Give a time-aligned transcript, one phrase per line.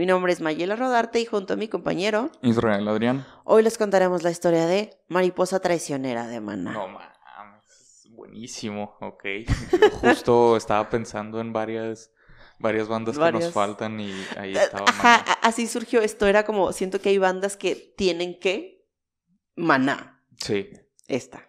[0.00, 3.26] Mi nombre es Mayela Rodarte y junto a mi compañero Israel Adrián.
[3.44, 6.72] Hoy les contaremos la historia de Mariposa Traicionera de Maná.
[6.72, 9.24] No mames, buenísimo, ok.
[9.78, 12.10] Yo justo estaba pensando en varias,
[12.58, 14.86] varias bandas que nos faltan y ahí Eh, estaba.
[14.88, 15.32] Ajá, Maná.
[15.42, 16.26] así surgió esto.
[16.26, 18.86] Era como, siento que hay bandas que tienen que
[19.54, 20.24] Maná.
[20.38, 20.70] Sí,
[21.08, 21.46] Esta.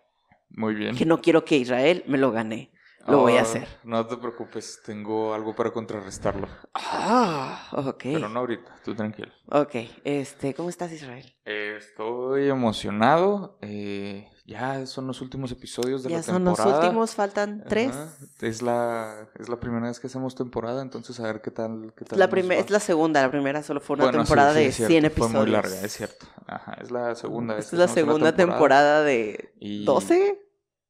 [0.49, 0.97] muy bien.
[0.97, 2.70] Que no quiero que Israel me lo gane.
[3.07, 3.67] Lo voy a Ah, hacer.
[3.83, 6.47] No te preocupes, tengo algo para contrarrestarlo.
[6.73, 8.03] Ah, ok.
[8.03, 9.31] Pero no ahorita, tú tranquilo.
[9.49, 11.25] Ok, este, ¿cómo estás Israel?
[11.45, 13.57] Eh, estoy emocionado.
[13.61, 16.83] eh, ya son los últimos episodios de Ya la son los temporada.
[16.83, 17.91] últimos, faltan tres.
[17.95, 18.09] Ajá,
[18.41, 21.93] Es la, es la primera vez que hacemos temporada, entonces a ver qué tal.
[21.95, 24.53] Qué tal La primera, es la segunda, la primera solo fue una Bueno, sí, temporada
[24.53, 25.41] sí, de es cierto, 100 Fue episodios.
[25.43, 26.25] muy larga, es cierto.
[26.47, 27.57] Ajá, es la segunda.
[27.57, 30.41] Esta es la segunda temporada de Y 12,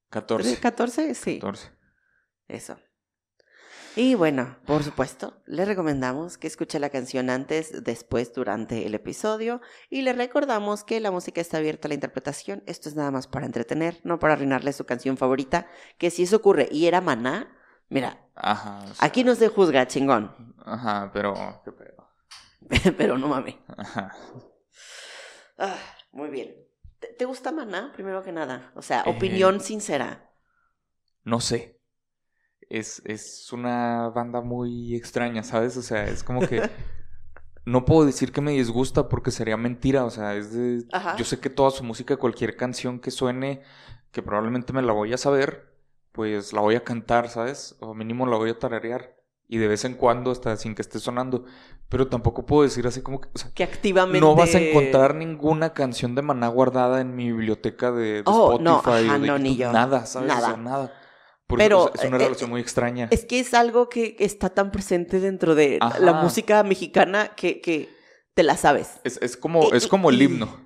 [0.10, 0.60] 14.
[0.60, 1.40] 14, sí.
[1.40, 1.72] 14.
[2.52, 2.78] Eso.
[3.96, 9.62] Y bueno, por supuesto, le recomendamos que escuche la canción antes, después, durante el episodio
[9.90, 12.64] y le recordamos que la música está abierta a la interpretación.
[12.68, 16.38] Esto es nada más para entretener, no para arruinarle su canción favorita, que si eso
[16.38, 17.58] ocurre y era Maná,
[17.90, 18.80] mira, Ajá.
[18.80, 21.62] o sea, aquí no se juzga, chingón, Ajá, pero.
[21.66, 22.10] ¿Qué pedo?
[22.98, 23.56] pero no mames.
[23.78, 24.16] Ajá.
[25.58, 25.78] Ah,
[26.12, 26.56] muy bien.
[27.00, 28.72] ¿Te, te gusta Maná, primero que nada?
[28.76, 30.32] O sea, Eh, opinión sincera.
[31.24, 31.81] No sé.
[32.72, 35.76] Es, es una banda muy extraña, ¿sabes?
[35.76, 36.62] O sea, es como que.
[37.64, 40.04] No puedo decir que me disgusta porque sería mentira.
[40.04, 40.84] O sea, es de.
[40.92, 41.16] Ajá.
[41.16, 43.62] Yo sé que toda su música, cualquier canción que suene,
[44.12, 45.72] que probablemente me la voy a saber,
[46.12, 47.76] pues la voy a cantar, ¿sabes?
[47.80, 49.16] O mínimo la voy a tararear.
[49.48, 51.46] Y de vez en cuando, hasta sin que esté sonando.
[51.88, 53.30] Pero tampoco puedo decir así como que.
[53.32, 54.22] o sea, Que activamente...
[54.22, 58.54] no vas a encontrar ninguna canción de Maná guardada en mi biblioteca de, de Oh,
[58.54, 59.72] Spotify no, o ajá, de no, ni yo.
[59.72, 60.34] Nada, ¿sabes?
[60.34, 60.92] O sea, Nada.
[61.58, 61.70] Nada.
[61.70, 63.08] Por Pero, es una eh, relación eh, muy extraña.
[63.12, 66.00] Es que es algo que está tan presente dentro de Ajá.
[66.00, 67.90] la música mexicana que, que
[68.34, 69.00] te la sabes.
[69.04, 70.60] Es, es como, es como el himno.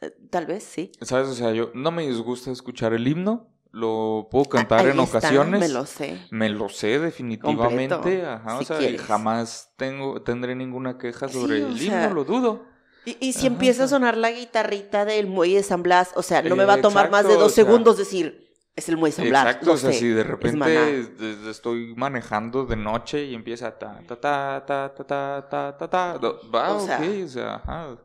[0.00, 0.92] Eh, Tal vez sí.
[1.00, 1.28] ¿Sabes?
[1.28, 3.54] O sea, yo no me disgusta escuchar el himno.
[3.70, 5.60] Lo puedo cantar Ahí en está, ocasiones.
[5.60, 6.18] me lo sé.
[6.30, 7.94] Me lo sé definitivamente.
[7.94, 9.02] Completo, Ajá, o sea, quieres.
[9.02, 12.64] jamás tengo, tendré ninguna queja sobre Sí, el sea, himno, lo dudo.
[13.04, 16.22] Y, y si Ajá, empieza a sonar la guitarrita del Muelle de San Blas, o
[16.22, 18.47] sea, no me va a tomar más de dos o sea, segundos decir,
[18.78, 19.46] es el San Blas.
[19.46, 21.10] Exacto, o sea, sé, si de repente es-
[21.46, 26.18] estoy manejando de noche y empieza ta ta ta ta ta ta ta ta ta
[26.54, 27.00] va, O sea.
[27.00, 27.98] o sea, ajá.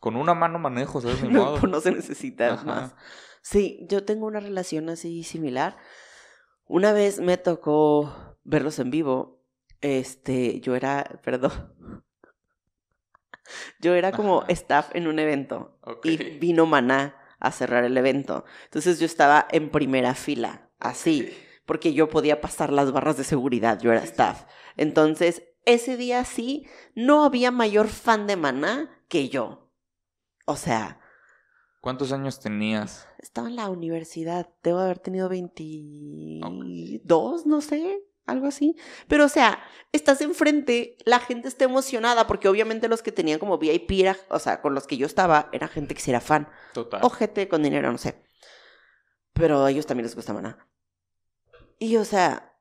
[0.00, 1.22] Con una mano manejo, ¿sabes?
[1.22, 1.66] Ni No, modo.
[1.66, 2.64] no se necesita Ajá.
[2.64, 2.94] más.
[3.42, 5.76] Sí, yo tengo una relación así similar.
[6.66, 9.42] Una vez me tocó verlos en vivo.
[9.80, 11.52] Este, yo era, perdón.
[13.80, 14.52] Yo era como Ajá.
[14.52, 16.06] staff en un evento Ok.
[16.06, 17.14] y vino Maná
[17.46, 18.44] a cerrar el evento.
[18.64, 21.32] Entonces yo estaba en primera fila, así,
[21.66, 24.44] porque yo podía pasar las barras de seguridad, yo era staff.
[24.76, 29.70] Entonces, ese día sí, no había mayor fan de Maná que yo.
[30.46, 31.00] O sea,
[31.80, 33.06] ¿Cuántos años tenías?
[33.18, 38.76] estaba en la universidad, debo haber tenido 22, no sé, algo así.
[39.08, 39.62] Pero, o sea,
[39.92, 44.38] estás enfrente, la gente está emocionada, porque obviamente los que tenían como VIP, era- o
[44.38, 46.48] sea, con los que yo estaba, era gente que sí era fan.
[46.72, 47.00] Total.
[47.02, 48.22] O gente con dinero, no sé.
[49.32, 50.66] Pero a ellos también les gusta Maná.
[51.78, 52.56] Y, o sea,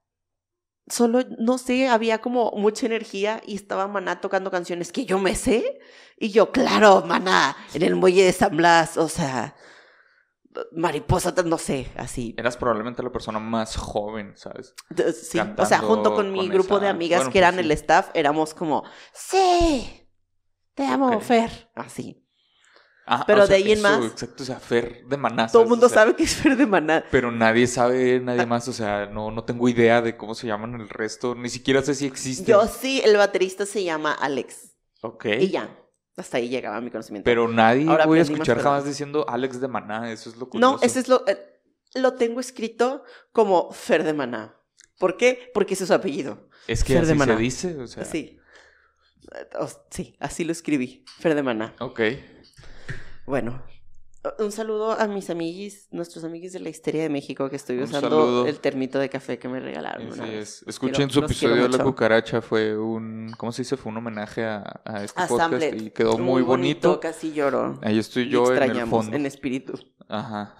[0.88, 5.36] solo, no sé, había como mucha energía y estaba Maná tocando canciones que yo me
[5.36, 5.80] sé.
[6.18, 9.56] Y yo, claro, Maná, en el muelle de San Blas, o sea,
[10.72, 12.36] mariposa, no sé, así.
[12.38, 14.74] Eras probablemente la persona más joven, ¿sabes?
[15.16, 17.60] Sí, o sea, junto con mi con grupo de amigas bueno, que pues eran sí.
[17.62, 20.08] el staff, éramos como, sí,
[20.76, 21.20] te amo.
[21.22, 22.20] Fer, así.
[23.06, 25.48] Ah, Pero o sea, de ahí en eso, más- Exacto, o sea, Fer de Maná.
[25.48, 27.04] Todo el mundo O sea, sabe que es Fer de Maná.
[27.12, 30.76] Pero nadie sabe, nadie más, o sea, no, no tengo idea de cómo se llaman
[30.76, 32.46] el resto, ni siquiera sé si existen.
[32.46, 34.78] Yo sí, el baterista se llama Alex.
[35.02, 35.26] Ok.
[35.42, 35.83] Y ya.
[36.16, 37.26] Hasta ahí llegaba mi conocimiento.
[37.26, 40.78] Pero nadie Ahora voy a escuchar jamás diciendo Alex de Maná, eso es lo curioso.
[40.78, 41.28] no, ese es lo.
[41.28, 41.38] eh,
[41.96, 44.56] lo tengo escrito como Fer de Maná.
[45.00, 45.52] ¿Por qué?
[45.54, 46.50] Porque ese es su apellido.
[46.68, 47.36] Es que Fer de así Maná.
[47.36, 48.06] se dice, o sea.
[48.06, 48.40] Sí.
[49.60, 51.04] O- sí, así lo escribí.
[51.20, 51.76] Fer de Maná.
[51.80, 52.02] Ok.
[53.26, 53.64] Bueno,
[54.40, 57.84] Un saludo a mis amiguis, nuestros amiguis de la Histeria de México, que estoy Un
[57.84, 58.48] usando saludo.
[58.48, 60.12] el termito de café que me regalaron.
[60.14, 60.64] Así es.
[60.66, 61.84] Escuchen Quiero- su episodio de La.
[61.84, 62.42] Cucaracha.
[62.42, 63.34] Fue un.
[63.38, 63.76] ¿Cómo se dice?
[63.76, 67.02] Fue un homenaje a, a este A podcast y quedó muy, bonito.
[67.02, 67.80] Casi lloro.
[67.82, 69.14] Ahí estoy yo en el fondo.
[69.16, 69.74] en espíritu.
[70.08, 70.56] Ajá.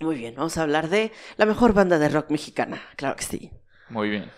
[0.00, 2.80] Muy bien, vamos a hablar de la mejor banda de rock mexicana.
[2.96, 3.50] Claro que sí.
[3.88, 4.30] Muy bien.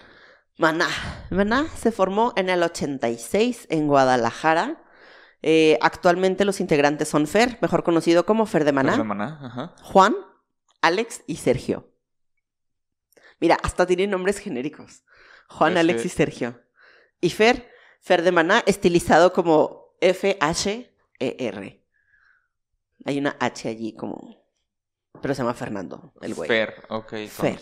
[0.59, 0.89] Maná.
[1.31, 4.82] Maná se formó en el 86 en Guadalajara.
[5.43, 9.41] Eh, actualmente los integrantes son Fer, mejor conocido como Fer de Maná, Fer de Maná,
[9.43, 9.75] Ajá.
[9.83, 10.15] Juan,
[10.81, 11.91] Alex y Sergio.
[13.41, 15.03] Mira, hasta tienen nombres genéricos.
[15.49, 16.63] Juan, Alex y Sergio.
[17.21, 17.69] Y Fer,
[18.01, 21.87] Fer de Maná, estilizado como F-H-E-R.
[23.05, 24.41] Hay una H allí como...
[25.21, 26.49] Pero se llama Fernando, el güey.
[26.49, 27.15] Fer, ok.
[27.29, 27.59] Fer.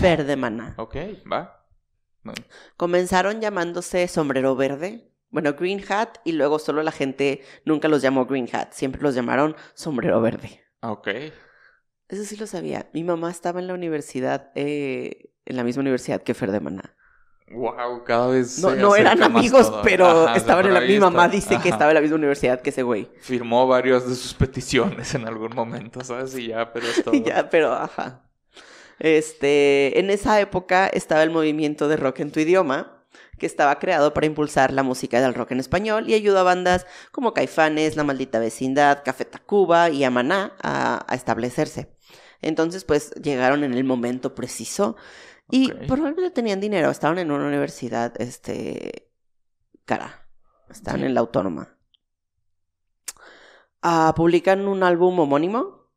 [0.00, 0.74] Fer de Maná.
[0.78, 0.96] Ok,
[1.30, 1.66] va.
[2.76, 8.26] Comenzaron llamándose Sombrero Verde, bueno, Green Hat, y luego solo la gente nunca los llamó
[8.26, 10.62] Green Hat, siempre los llamaron Sombrero Verde.
[10.80, 11.08] Ok.
[12.08, 12.88] Eso sí lo sabía.
[12.94, 16.94] Mi mamá estaba en la universidad, eh, en la misma universidad que Fer de Maná.
[17.50, 18.58] Wow, cada vez.
[18.58, 19.82] No, no eran amigos, todo.
[19.82, 20.80] pero Ajá, estaban en la...
[20.80, 21.36] Mi mamá está.
[21.36, 23.10] dice que estaba en la misma universidad que ese güey.
[23.20, 26.36] Firmó varias de sus peticiones en algún momento, ¿sabes?
[26.36, 27.14] Y ya, pero es todo.
[27.14, 28.24] ya, pero ajá.
[28.98, 32.97] Este, en esa época estaba el movimiento de rock en tu idioma,
[33.38, 36.86] que estaba creado para impulsar la música del rock en español y ayudó a bandas
[37.12, 41.94] como Caifanes, La Maldita Vecindad, Café Tacuba y Amaná a, a establecerse.
[42.40, 44.96] Entonces, pues llegaron en el momento preciso
[45.50, 49.10] y probablemente tenían dinero, estaban en una universidad, este,
[49.84, 50.28] cara,
[50.70, 51.06] estaban Sí.
[51.06, 51.78] en la autónoma.
[53.82, 55.88] Ah, publican un álbum homónimo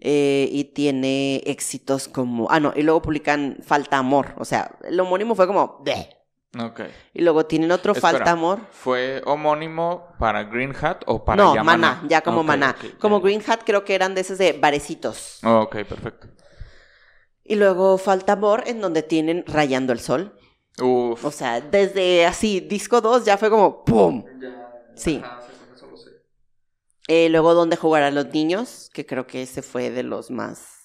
[0.00, 2.48] eh, y tiene éxitos como...
[2.50, 4.34] Ah, no, y luego publican Falta Amor.
[4.38, 5.78] O sea, el homónimo fue como...
[5.82, 6.15] "Bleh".
[6.58, 6.80] Ok.
[7.12, 8.12] Y luego tienen otro Espera.
[8.12, 8.60] Falta Amor.
[8.70, 12.76] ¿Fue homónimo para Green Hat o para no, ya Maná, ya como Ok, Maná.
[12.82, 12.98] ya.
[12.98, 15.40] como Green Hat creo que eran de esos de barecitos.
[15.44, 16.28] Oh, ok, perfecto.
[17.44, 20.38] Y luego Falta Amor en donde tienen Rayando el Sol.
[20.80, 21.24] Uf.
[21.24, 24.24] O sea, desde así, disco 2 ya fue como ¡pum!
[24.94, 25.22] Sí.
[27.08, 30.75] Eh, luego Donde jugarán los niños, que creo que ese fue de los más...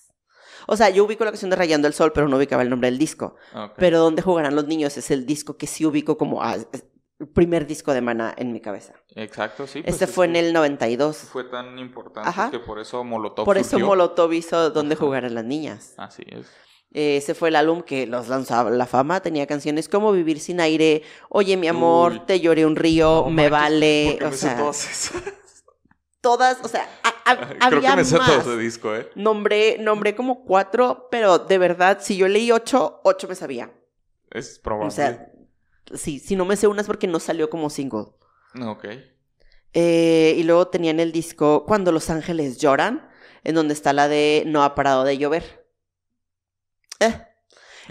[0.68, 2.90] O sea, yo ubico la canción de Rayando el Sol, pero no ubicaba el nombre
[2.90, 3.36] del disco.
[3.56, 3.74] Ok.
[3.78, 6.58] Pero Donde jugarán los niños es el disco que sí ubico como ah,
[7.34, 8.94] primer disco de Maná en mi cabeza.
[9.16, 9.82] Exacto, sí.
[9.82, 11.18] pues Este es fue en el 92.
[11.18, 12.50] Fue tan importante Ajá.
[12.50, 13.78] que por eso Molotov Por eso.
[13.80, 15.94] Molotov hizo Donde jugarán las niñas.
[15.98, 16.48] Así es.
[16.94, 19.22] Ese fue el álbum que los lanzó a la fama.
[19.22, 22.22] Tenía canciones como Vivir sin aire, Oye mi amor, Uy.
[22.28, 24.08] Te lloré un río, No Me manches, vale.
[24.12, 25.24] ¿por qué O me sea, todas esas?
[26.22, 26.88] todas, o sea,
[27.26, 27.36] a- a-
[27.70, 28.28] Creo había que me sé más.
[28.30, 29.10] todo ese disco, ¿eh?
[29.16, 33.72] Nombré, nombré como cuatro, pero de verdad, si yo leí ocho, ocho me sabía.
[34.30, 34.88] Es probable.
[34.88, 35.32] O sea,
[35.94, 38.08] sí, si no me sé unas porque no salió como single.
[38.66, 38.86] Ok.
[39.74, 43.08] Eh, y luego tenían el disco Cuando los ángeles lloran,
[43.46, 45.66] en donde está la de No ha parado de llover.
[47.00, 47.14] Eh,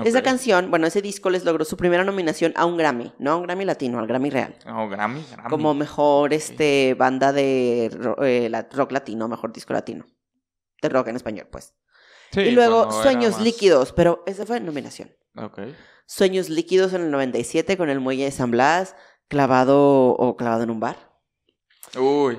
[0.04, 3.36] Esa canción, bueno, ese disco les logró su primera nominación a un Grammy, no a
[3.36, 4.54] un Grammy latino, al Grammy real.
[4.66, 5.48] Oh, Grammy, Grammy.
[5.50, 7.86] Como mejor este, banda de
[8.22, 10.06] eh, rock latino, mejor disco latino.
[10.82, 11.74] De rock en español, pues.
[12.32, 15.10] Sí, y luego Sueños más- Líquidos, pero esa fue nominación.
[15.36, 15.58] Ok.
[16.06, 18.94] Sueños Líquidos en el 97 con el muelle de San Blas,
[19.28, 20.96] clavado o clavado en un bar.
[21.98, 22.38] Uy.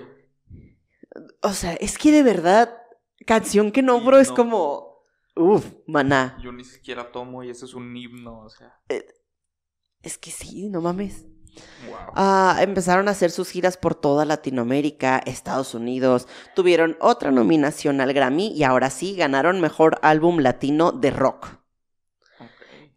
[1.41, 2.77] O sea, es que de verdad,
[3.25, 4.35] canción que nombro es No.
[4.35, 4.90] como,
[5.35, 6.37] uff, maná.
[6.41, 8.79] Yo ni siquiera tomo y ese es un himno, o sea.
[10.01, 11.25] Es que sí, no mames.
[11.87, 12.13] Wow.
[12.15, 16.27] Ah, empezaron a hacer sus giras por toda Latinoamérica, Estados Unidos.
[16.55, 21.61] Tuvieron otra nominación al Grammy y ahora sí ganaron mejor álbum latino de rock.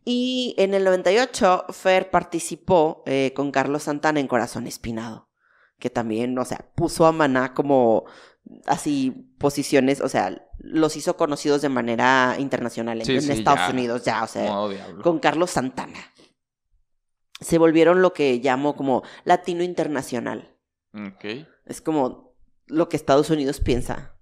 [0.04, 5.30] Y en el 98, Fer participó eh, con Carlos Santana en Corazón Espinado,
[5.78, 8.04] que también, o sea, puso a Maná como
[8.66, 13.60] así posiciones, o sea, los hizo conocidos de manera internacional en, Sí, en sí, Estados
[13.60, 13.70] ya.
[13.70, 14.52] Unidos, ya, o sea,
[15.02, 15.98] con Carlos Santana.
[17.40, 20.56] Se volvieron lo que llamo como latino internacional.
[20.94, 21.46] Ok.
[21.66, 22.34] Es como
[22.66, 24.16] lo que Estados Unidos piensa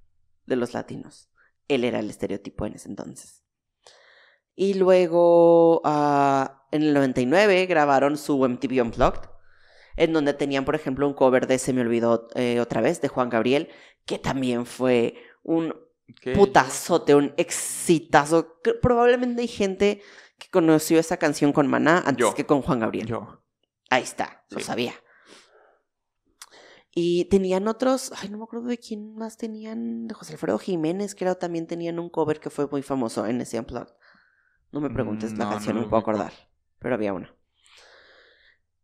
[0.46, 1.28] de los latinos.
[1.68, 3.44] Él era el estereotipo en ese entonces.
[4.54, 9.28] Y luego, ah, en el 99, grabaron su MTV Unplugged,
[9.96, 13.08] en donde tenían, por ejemplo, un cover de Se me olvidó eh, otra vez, de
[13.08, 13.68] Juan Gabriel,
[14.06, 15.74] que también fue un
[16.10, 16.26] Ok.
[16.32, 18.58] putazote, un exitazo.
[18.80, 20.02] Probablemente hay gente
[20.38, 22.34] que conoció esa canción con Maná antes Yo.
[22.34, 23.06] que con Juan Gabriel.
[23.06, 23.42] Yo.
[23.90, 24.94] Ahí está, lo sabía.
[26.94, 31.14] Y tenían otros, ay, no me acuerdo de quién más tenían, de José Alfredo Jiménez,
[31.14, 33.94] creo también tenían un cover que fue muy famoso en ese Unplugged.
[34.72, 36.32] No me preguntes Mm, la no, canción, no no, me puedo acordar,
[36.78, 37.34] pero había una.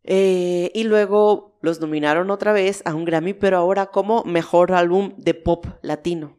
[0.05, 5.15] Eh, y luego los nominaron otra vez a un Grammy, pero ahora como mejor álbum
[5.17, 6.37] de pop latino.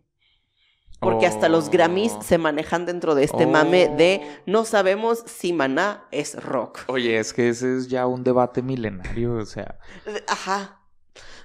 [1.02, 2.22] Porque hasta los Grammys Oh.
[2.22, 4.42] se manejan dentro de este mame de Oh.
[4.48, 6.80] no sabemos si Maná es rock.
[6.88, 9.80] Oye, es que ese es ya un debate milenario, o sea.
[10.28, 10.82] Ajá.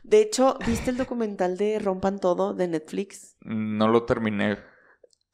[0.02, 3.36] De hecho, ¿viste el documental de Rompan Todo de Netflix?
[3.40, 4.58] No lo terminé,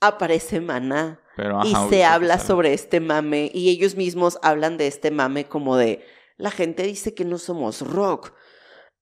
[0.03, 4.77] Aparece Maná pero y ajá, se ahorita habla sobre este mame y ellos mismos hablan
[4.79, 6.05] de este mame como de
[6.41, 8.33] la gente dice que no somos rock,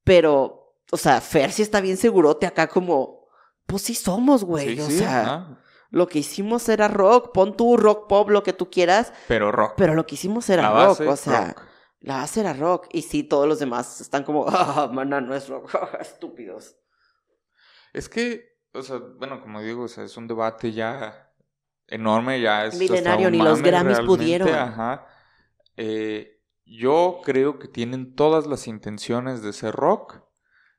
[0.05, 3.27] pero, o sea, Fer sí está bien segurote acá como,
[3.67, 5.59] pues sí somos, güey, Sí, o sí, sea,
[5.91, 9.75] lo que hicimos era rock, pon tu rock pop, lo que tú quieras, pero rock.
[9.77, 11.63] pero lo que hicimos era La rock, o sea, rock.
[12.01, 15.49] la base era rock y sí, todos los demás están como, ah, maná no es
[15.49, 16.77] rock, estúpidos.
[17.93, 21.33] Es que, o sea, bueno, como digo, o sea, es un debate ya
[21.87, 24.49] enorme, ya es Milenario, ni los Grammys realmente, pudieron.
[24.55, 25.07] Ajá.
[25.77, 26.38] Eh,
[26.69, 30.21] yo creo que tienen todas las intenciones de ser rock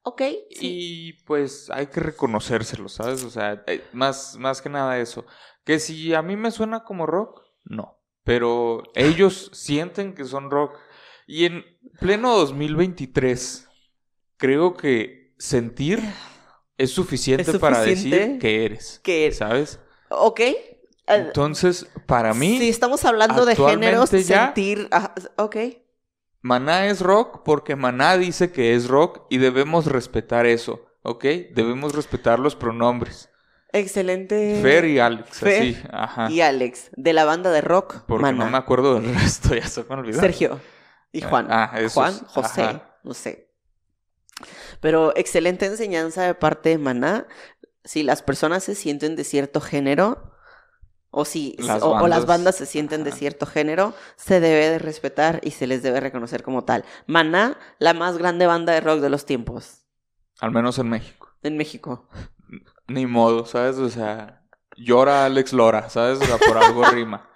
[0.04, 0.58] Ok, sí.
[0.62, 3.24] y pues hay que reconocérselo, ¿sabes?
[3.24, 5.26] O sea, eh, más, más que nada eso.
[5.66, 8.00] Que si a mí me suena como rock, no.
[8.24, 10.78] Pero ellos sienten que son rock.
[11.28, 11.64] Y en
[12.00, 13.68] pleno 2023,
[14.38, 16.00] creo que sentir
[16.78, 18.20] es suficiente, ¿Es para suficiente?
[18.20, 19.00] decir que eres.
[19.04, 19.80] Que, ¿Sabes?
[20.10, 20.42] ok.
[21.10, 24.88] Eh, Entonces, para mí, si estamos hablando de géneros, ya- sentir.
[24.92, 25.56] ajá, ok.
[26.42, 31.24] Maná es rock porque Maná dice que es rock y debemos respetar eso, ¿ok?
[31.54, 33.30] Debemos respetar los pronombres.
[33.74, 34.60] Excelente.
[34.64, 36.32] Fer y Alex, Fer así, ajá.
[36.32, 38.46] y Alex, de la banda de rock, Porque Maná.
[38.46, 40.20] no me acuerdo del resto, ya se me olvidó.
[40.20, 40.60] Sergio
[41.12, 41.48] y Juan.
[41.50, 42.98] Ah, Juan, José, ajá.
[43.04, 43.50] no sé.
[44.80, 47.28] Pero excelente enseñanza de parte de Maná.
[47.84, 50.32] Si las personas se sienten de cierto género,
[51.12, 54.70] o si Las o, o las bandas, bandas se sienten de cierto género, se debe
[54.70, 56.86] de respetar y se les debe reconocer como tal.
[57.08, 59.86] Maná, la más grande banda de rock de los tiempos
[60.40, 61.30] Al menos en México.
[61.44, 62.08] en México.
[62.88, 63.78] Ni modo, ¿sabes?
[63.78, 66.20] O sea, llora Alex Lora, ¿sabes?
[66.20, 67.30] O sea, por algo rima.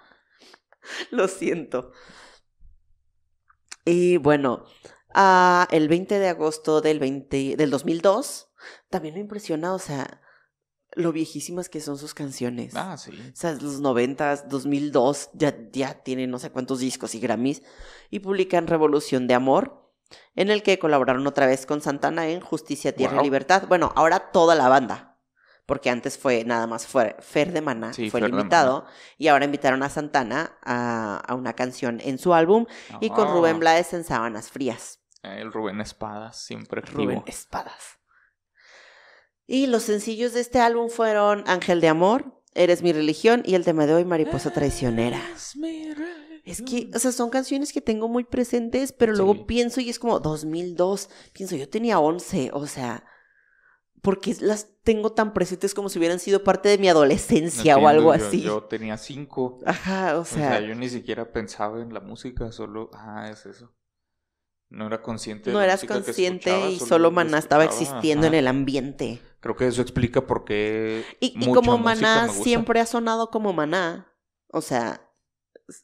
[1.11, 1.91] Lo siento.
[3.85, 4.65] Y bueno,
[5.13, 8.49] ah, el 20 de agosto del, 20, del 2002,
[8.89, 10.21] también me impresiona, o sea,
[10.95, 12.73] lo viejísimas que son sus canciones.
[12.75, 13.12] Ah, sí.
[13.12, 17.62] O sea, los 90, 2002, ya, ya tienen no sé cuántos discos y Grammys.
[18.09, 19.91] Y publican Revolución de Amor,
[20.35, 23.21] en el que colaboraron otra vez con Santana en Justicia, Tierra Wow.
[23.21, 23.63] y Libertad.
[23.67, 25.09] Bueno, ahora toda la banda.
[25.65, 28.85] Porque antes fue nada más fue Fer de Maná, Sí, fue el Fer invitado.
[29.17, 32.65] Y ahora invitaron a Santana a, a una canción en su álbum.
[33.00, 35.00] Y con Ah, Rubén Blades en Sábanas Frías.
[35.23, 37.03] El Rubén Espadas, siempre activo.
[37.05, 37.97] Rubén Espadas.
[39.45, 43.65] Y los sencillos de este álbum fueron Ángel de Amor, Eres mi religión y el
[43.65, 45.19] tema de hoy, Mariposa Traicionera.
[46.45, 49.43] Es que, o sea, son canciones que tengo muy presentes, pero luego Sí.
[49.47, 51.09] pienso y es como 2002.
[51.33, 53.05] Pienso, yo tenía 11, o sea,
[54.03, 58.13] porque las tengo tan presentes como si hubieran sido parte de mi adolescencia o algo
[58.15, 58.41] yo- así.
[58.41, 59.57] Yo, tenía cinco.
[59.65, 63.47] Ajá, o O sea, sea, yo ni siquiera pensaba en la música, solo, ah, es
[63.47, 63.73] eso.
[64.69, 68.27] No era consciente de no la eras que consciente y solo lo Maná estaba existiendo
[68.27, 69.21] en el ambiente.
[69.43, 74.07] Creo que eso explica por qué Y, como Maná siempre ha sonado como Maná,
[74.47, 75.12] o sea,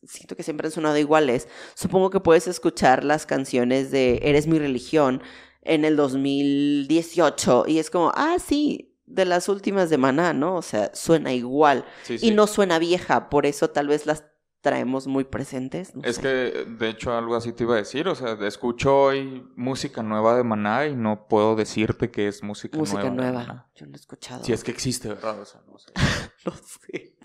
[0.07, 1.49] siento que siempre han sonado iguales.
[1.75, 5.21] Supongo que puedes escuchar las canciones de Eres mi religión
[5.61, 10.55] en el 2018 y es como, ah, sí, de las últimas de Maná, ¿no?
[10.55, 14.23] O sea, suena igual Sí, y no suena vieja, por eso tal vez las
[14.61, 15.95] traemos muy presentes.
[15.95, 16.21] no Es sé.
[16.21, 18.07] que, de hecho, algo así te iba a decir.
[18.07, 22.77] O sea, escucho hoy música nueva de Maná y no puedo decirte que es música,
[22.77, 23.39] Música nueva.
[23.41, 24.43] de nueva, yo no he escuchado.
[24.43, 25.39] Si es que existe, ¿verdad?
[25.41, 25.91] O sea, no sé.
[26.45, 27.15] No sé.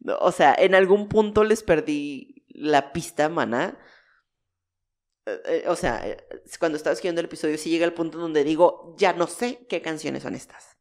[0.00, 3.78] No, o sea, en algún punto les perdí la pista a Maná.
[5.26, 6.16] Eh, eh, o sea, eh,
[6.58, 9.82] cuando estaba escribiendo el episodio, sí llega el punto donde digo, ya no sé qué
[9.82, 10.78] canciones son estas.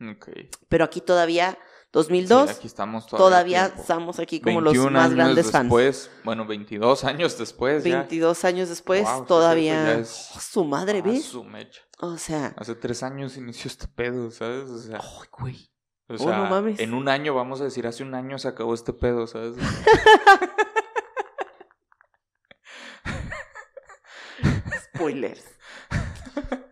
[0.00, 0.28] Ok.
[0.68, 3.80] Pero aquí todavía, Sí, 2002, aquí estamos todavía todavía.
[3.80, 5.64] estamos aquí como los 21 más grandes fans.
[5.64, 7.84] después, bueno, 22 años después.
[7.84, 7.98] ya.
[8.00, 9.98] 22 años después, Wow, todavía...
[9.98, 11.24] es- Oh, su madre, Ah, ¿ves?
[11.24, 11.80] su mecha.
[12.00, 12.54] O sea...
[12.58, 14.68] Hace tres años inició este pedo, ¿sabes?
[14.68, 15.70] O sea, ¡Ay, güey!
[16.08, 16.78] o oh, sea, no mames.
[16.80, 19.54] en un año, vamos a decir, hace un año se acabó este pedo, ¿sabes?
[24.94, 25.44] Spoilers.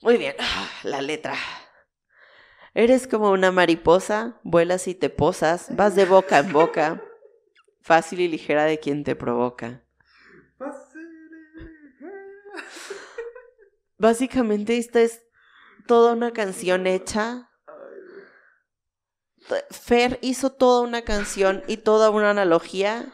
[0.00, 0.34] Muy bien,
[0.84, 1.34] la letra.
[2.78, 7.02] Eres como una mariposa, vuelas y te posas, vas de boca en boca,
[7.80, 9.82] fácil y ligera de quien te provoca.
[13.98, 15.26] Básicamente esta es
[15.88, 17.50] toda una canción hecha.
[19.70, 23.12] Fer hizo toda una canción y toda una analogía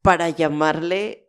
[0.00, 1.28] para llamarle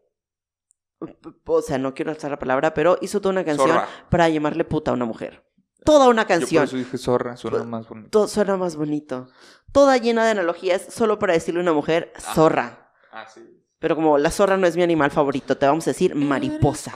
[1.43, 3.87] o sea, no quiero usar la palabra, pero hizo toda una canción Zorra.
[4.11, 5.44] para llamarle puta a una mujer.
[5.85, 6.63] Toda una Yo por canción.
[6.65, 8.09] eso dije zorra, suena más bonito.
[8.09, 9.27] Todo suena más bonito.
[9.71, 12.91] Toda llena de analogías solo para decirle a una mujer zorra.
[13.11, 13.41] Ah, sí.
[13.79, 16.93] Pero como la zorra no es mi animal favorito, te vamos a decir mariposa.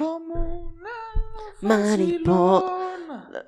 [1.62, 2.76] Mariposa.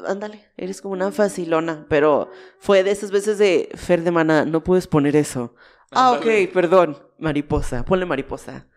[0.05, 1.85] Ándale, eres como una facilona.
[1.89, 2.29] Pero
[2.59, 5.55] fue de esas veces de Fer de Mana, no puedes poner eso.
[5.91, 6.97] Ah, ok, perdón.
[7.17, 8.67] Mariposa, ponle mariposa.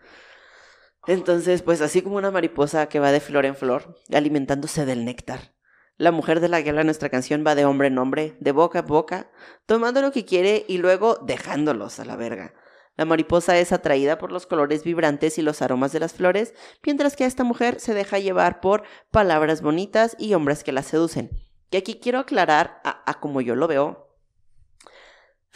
[1.06, 5.53] Entonces, pues así como una mariposa que va de flor en flor, alimentándose del néctar.
[5.96, 8.80] La mujer de la que habla nuestra canción va de hombre en hombre, de boca
[8.80, 9.30] a boca,
[9.64, 12.52] tomando lo que quiere y luego dejándolos a la verga.
[12.96, 16.52] La mariposa es atraída por los colores vibrantes y los aromas de las flores,
[16.84, 18.82] mientras que esta mujer se deja llevar por
[19.12, 21.30] palabras bonitas y hombres que la seducen.
[21.70, 24.03] Y aquí quiero aclarar, a, a como yo lo veo,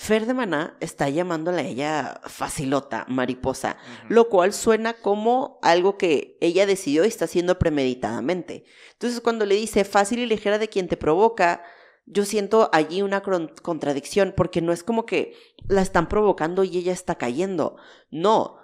[0.01, 3.77] Fer de Maná está llamándole a ella facilota, mariposa,
[4.09, 8.65] lo cual suena como algo que ella decidió y está haciendo premeditadamente.
[8.93, 11.65] Entonces, cuando le dice fácil y ligera de quien te provoca,
[12.07, 13.23] yo siento allí una
[13.61, 15.35] contradicción, porque no es como que
[15.67, 17.77] la están provocando y ella está cayendo.
[18.11, 18.57] No,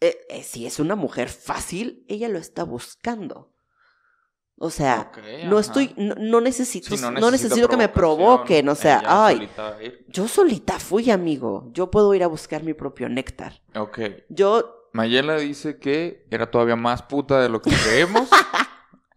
[0.00, 3.51] Eh, eh, si es una mujer fácil, ella lo está buscando.
[4.58, 5.10] O sea,
[5.46, 9.34] no estoy, no, no necesito, Sí, no, necesito que me provoquen, o sea, ella ay,
[9.36, 10.04] solita ir.
[10.08, 11.68] yo solita fui, amigo.
[11.72, 13.60] Yo puedo ir a buscar mi propio néctar.
[13.74, 13.98] Ok.
[14.28, 18.28] Yo Mayela dice que era todavía más puta de lo que creemos.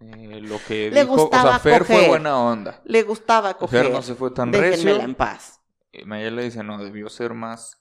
[0.01, 2.09] Eh, lo que Le dijo, o gustaba sea, Fer fue coger.
[2.09, 2.81] buena onda.
[2.83, 3.85] le gustaba coger.
[3.85, 5.03] Fer no se fue tan Déjenmela recio.
[5.03, 5.61] en paz.
[6.05, 7.77] Mayela dice, no, debió ser más.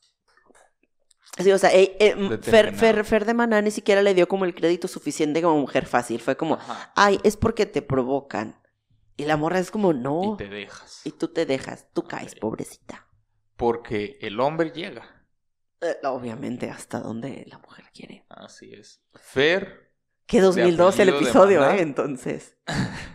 [1.39, 2.75] Sí, o sea, eh, eh, Fer.
[2.75, 6.21] Fer, Fer de Maná ni siquiera le dio como el crédito suficiente como mujer fácil.
[6.21, 6.93] Fue como, Ajá.
[6.95, 8.61] ay, es porque te provocan.
[9.17, 10.35] Y la morra es como, no.
[10.35, 11.01] Y te dejas.
[11.05, 13.07] Y tú te dejas, tú caes, pobrecita.
[13.57, 15.27] Porque el hombre llega.
[15.81, 18.25] Eh, obviamente, hasta donde la mujer quiere.
[18.29, 19.03] Así es.
[19.15, 19.93] Fer,
[20.27, 21.69] Que 2002 el episodio.
[21.69, 21.81] ¿eh?
[21.81, 22.57] Entonces.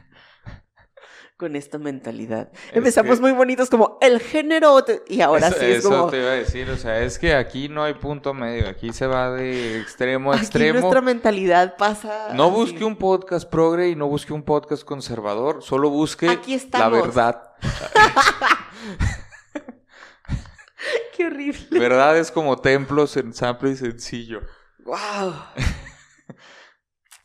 [1.39, 2.49] Con esta mentalidad.
[2.71, 4.83] Es Empezamos que- muy bonitos como el género.
[5.07, 6.09] Y ahora eso, sí es eso como.
[6.09, 6.69] te iba a decir.
[6.69, 8.67] O sea, es que aquí no hay punto medio.
[8.67, 10.81] Aquí se va de extremo a Aquí extremo.
[10.81, 12.33] nuestra mentalidad pasa.
[12.33, 12.55] No así.
[12.55, 15.63] busque un podcast progre y no busque un podcast conservador.
[15.63, 17.41] Solo busque Aquí la verdad.
[21.15, 21.79] Qué horrible.
[21.79, 24.41] Verdad es como templos en sample y sencillo.
[24.83, 25.35] Wow.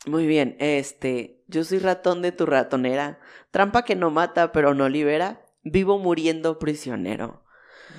[0.05, 3.19] Muy bien, este, yo soy ratón de tu ratonera,
[3.51, 7.43] trampa que no mata pero no libera, vivo muriendo prisionero.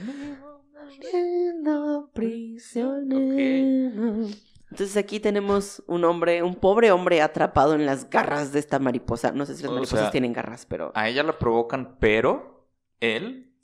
[0.04, 4.28] Muriendo prisionero.
[4.70, 9.32] Entonces aquí tenemos un hombre, un pobre hombre atrapado en las garras de esta mariposa.
[9.32, 12.68] No sé si las O mariposas sea, tienen garras, pero A ella la provocan, pero
[13.00, 13.54] él,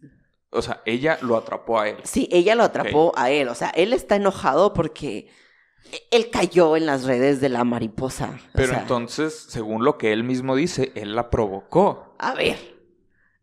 [0.50, 1.96] o sea, ella lo atrapó a él.
[2.04, 3.48] sí, ella lo atrapó a él.
[3.48, 5.28] O sea, él está enojado porque
[6.10, 8.40] él cayó en las redes de la mariposa.
[8.48, 12.14] O Pero sea, entonces, según lo que él mismo dice, él la provocó.
[12.18, 12.56] A ver,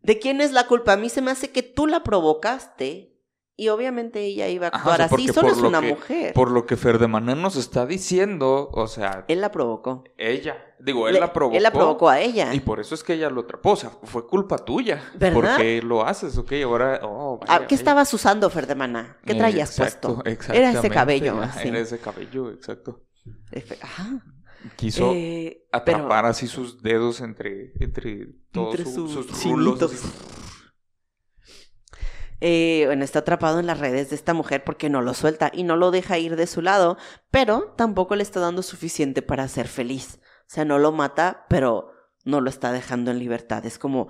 [0.02, 0.94] ¿de quién es la culpa?
[0.94, 3.19] A mí se me hace que tú la provocaste
[3.60, 5.14] y obviamente ella iba a Ajá, actuar sea, así.
[5.28, 6.32] porque Solo es una que- mujer.
[6.32, 10.04] Por lo que Ferdemaná nos está diciendo, o sea, Él la provocó.
[10.16, 11.56] ella, digo, él Le- la provocó.
[11.58, 12.54] Él la provocó a ella.
[12.54, 13.72] Y por eso es que ella lo atrapó.
[13.72, 15.02] O sea, fue culpa tuya.
[15.18, 15.56] ¿Verdad?
[15.56, 16.38] ¿Por qué lo haces?
[16.38, 17.00] Ok, ahora.
[17.02, 17.76] Oh, vaya, Ah, ¿Qué vaya.
[17.76, 19.18] estabas usando, Ferdemana?
[19.26, 20.52] ¿Qué Eh, traías exacto, puesto?
[20.54, 21.32] Era ese cabello.
[21.42, 21.68] Ajá, así.
[21.68, 23.02] Era ese cabello, exacto.
[23.82, 24.24] Ajá.
[24.76, 29.78] Quiso Eh, atrapar así sus dedos entre, entre todos Entre su- sus sus rulos.
[32.40, 35.62] Eh, bueno, está atrapado en las redes de esta mujer porque no lo suelta y
[35.62, 36.96] no lo deja ir de su lado,
[37.30, 40.18] pero tampoco le está dando suficiente para ser feliz.
[40.22, 41.92] O sea, no lo mata, pero
[42.24, 43.64] no lo está dejando en libertad.
[43.66, 44.08] Es como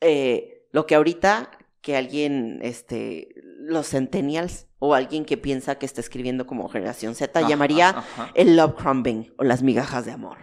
[0.00, 6.00] eh, lo que ahorita que alguien, este, los centennials o alguien que piensa que está
[6.00, 8.30] escribiendo como generación Z Ajá, llamaría ajá.
[8.34, 10.38] el love crumbing o las migajas de amor.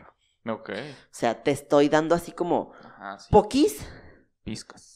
[0.48, 0.70] Ok.
[0.70, 0.74] O
[1.12, 3.28] sea, te estoy dando así como Ajá, sí.
[3.32, 3.86] poquis
[4.44, 4.91] Pizcas.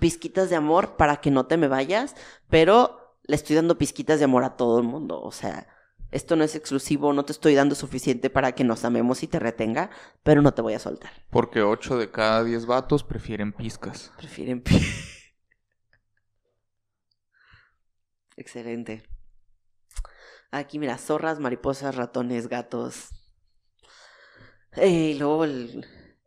[0.00, 2.14] Pizquitas de amor para que no te me vayas,
[2.48, 5.20] pero le estoy dando pizquitas de amor a todo el mundo.
[5.20, 5.68] O sea,
[6.10, 9.38] esto no es exclusivo, no te estoy dando suficiente para que nos amemos y te
[9.38, 9.90] retenga,
[10.22, 11.10] pero no te voy a soltar.
[11.30, 14.12] Porque 8 de cada 10 vatos prefieren pizcas.
[14.16, 14.80] Prefieren pi-
[18.36, 19.02] Excelente.
[20.50, 23.08] Aquí, mira, zorras, mariposas, ratones, gatos.
[24.76, 25.86] Y luego el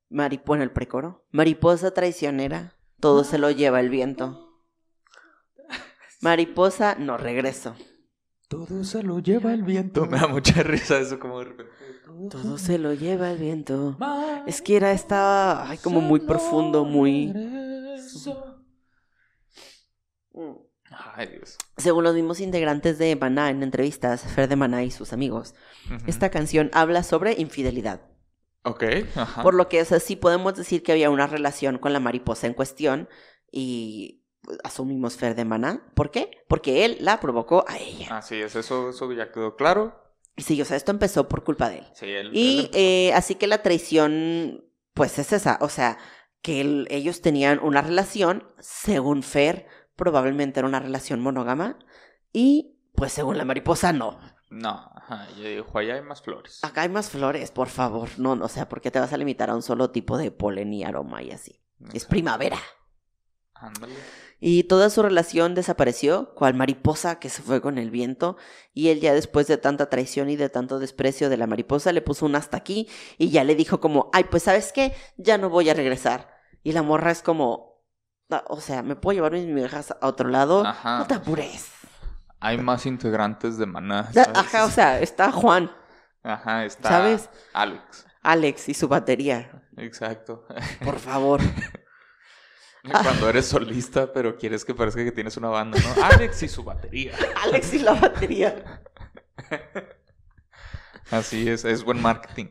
[0.09, 1.25] mari- bueno, el precoro.
[1.31, 4.61] Mariposa traicionera, todo se lo lleva el viento.
[6.21, 7.75] Mariposa, no regreso.
[8.49, 10.05] Todo se lo lleva el viento.
[10.05, 11.71] Me da mucha risa eso como de repente.
[12.29, 13.97] Todo se lo lleva el viento.
[14.47, 17.33] Es que era esta, ay, como muy profundo, muy...
[20.91, 21.57] Ay, Dios.
[21.77, 25.53] Según los mismos integrantes de Maná en entrevistas, Fer de Maná y sus amigos,
[26.07, 28.01] esta canción habla sobre infidelidad.
[28.63, 28.83] Ok,
[29.15, 29.41] ajá.
[29.43, 32.47] Por lo que, o sea, sí podemos decir que había una relación con la mariposa
[32.47, 33.09] en cuestión
[33.51, 34.21] y
[34.63, 35.89] asumimos Fer de Maná.
[35.95, 36.31] ¿Por qué?
[36.47, 38.17] Porque él la provocó a ella.
[38.17, 39.95] Así es, eso, eso ya quedó claro.
[40.37, 41.87] Sí, o sea, esto empezó por culpa de él.
[41.93, 45.97] Sí, él, Y él- eh, así que la traición, pues es esa, o sea,
[46.41, 51.77] que el- ellos tenían una relación, según Fer, probablemente era una relación monógama,
[52.31, 54.19] y pues según la mariposa, no.
[54.49, 56.63] No, ajá, ella dijo, allá hay más flores.
[56.63, 59.17] Acá hay más flores, por favor, no, no, o sea, ¿por qué te vas a
[59.17, 61.61] limitar a un solo tipo de polen y aroma y así?
[61.93, 62.57] Es primavera.
[63.53, 63.93] Ándale.
[64.41, 68.37] Y toda su relación desapareció, cual mariposa que se fue con el viento,
[68.73, 72.01] y él ya después de tanta traición y de tanto desprecio de la mariposa le
[72.01, 75.49] puso un hasta aquí y ya le dijo como, ay, pues sabes qué, ya no
[75.49, 76.29] voy a regresar.
[76.63, 77.83] Y la morra es como,
[78.29, 80.65] "Ah, o sea, ¿me puedo llevar mis migajas a otro lado?
[80.65, 80.99] Ajá.
[80.99, 81.69] No te apures.
[82.39, 84.11] Hay más integrantes de Maná.
[84.13, 84.29] ¿sabes?
[84.33, 85.71] Ajá, o sea, está Juan,
[86.23, 87.29] Ajá, está ¿sabes?
[87.53, 88.05] Alex.
[88.21, 90.45] Alex y su batería, Exacto.
[90.83, 91.41] por favor.
[92.83, 96.03] Cuando eres solista, pero quieres que parezca que tienes una banda, ¿no?
[96.03, 97.13] Alex y su batería.
[97.43, 98.81] Alex y la batería.
[101.11, 102.47] Así es, es buen marketing.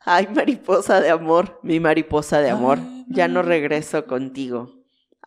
[0.00, 4.79] Ay, mariposa de amor, mi mariposa de amor, ya no regreso contigo.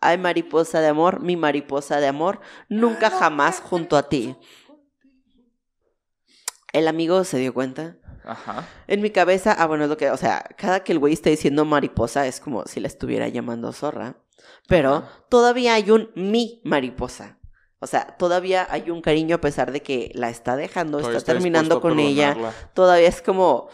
[0.04, 4.36] Ay, mariposa de amor, mi mariposa de amor, nunca jamás junto a ti.
[6.72, 7.96] El amigo se dio cuenta.
[8.24, 8.66] Ajá.
[8.86, 11.30] En mi cabeza, ah, bueno, es lo que, o sea, cada que el güey está
[11.30, 14.16] diciendo mariposa es como si la estuviera llamando zorra.
[14.68, 15.24] Pero Ajá.
[15.28, 17.38] todavía hay un mi mariposa.
[17.80, 21.32] O sea, todavía hay un cariño a pesar de que la está dejando, Todavía está
[21.32, 22.36] está terminando con ella
[22.72, 23.68] todavía es como...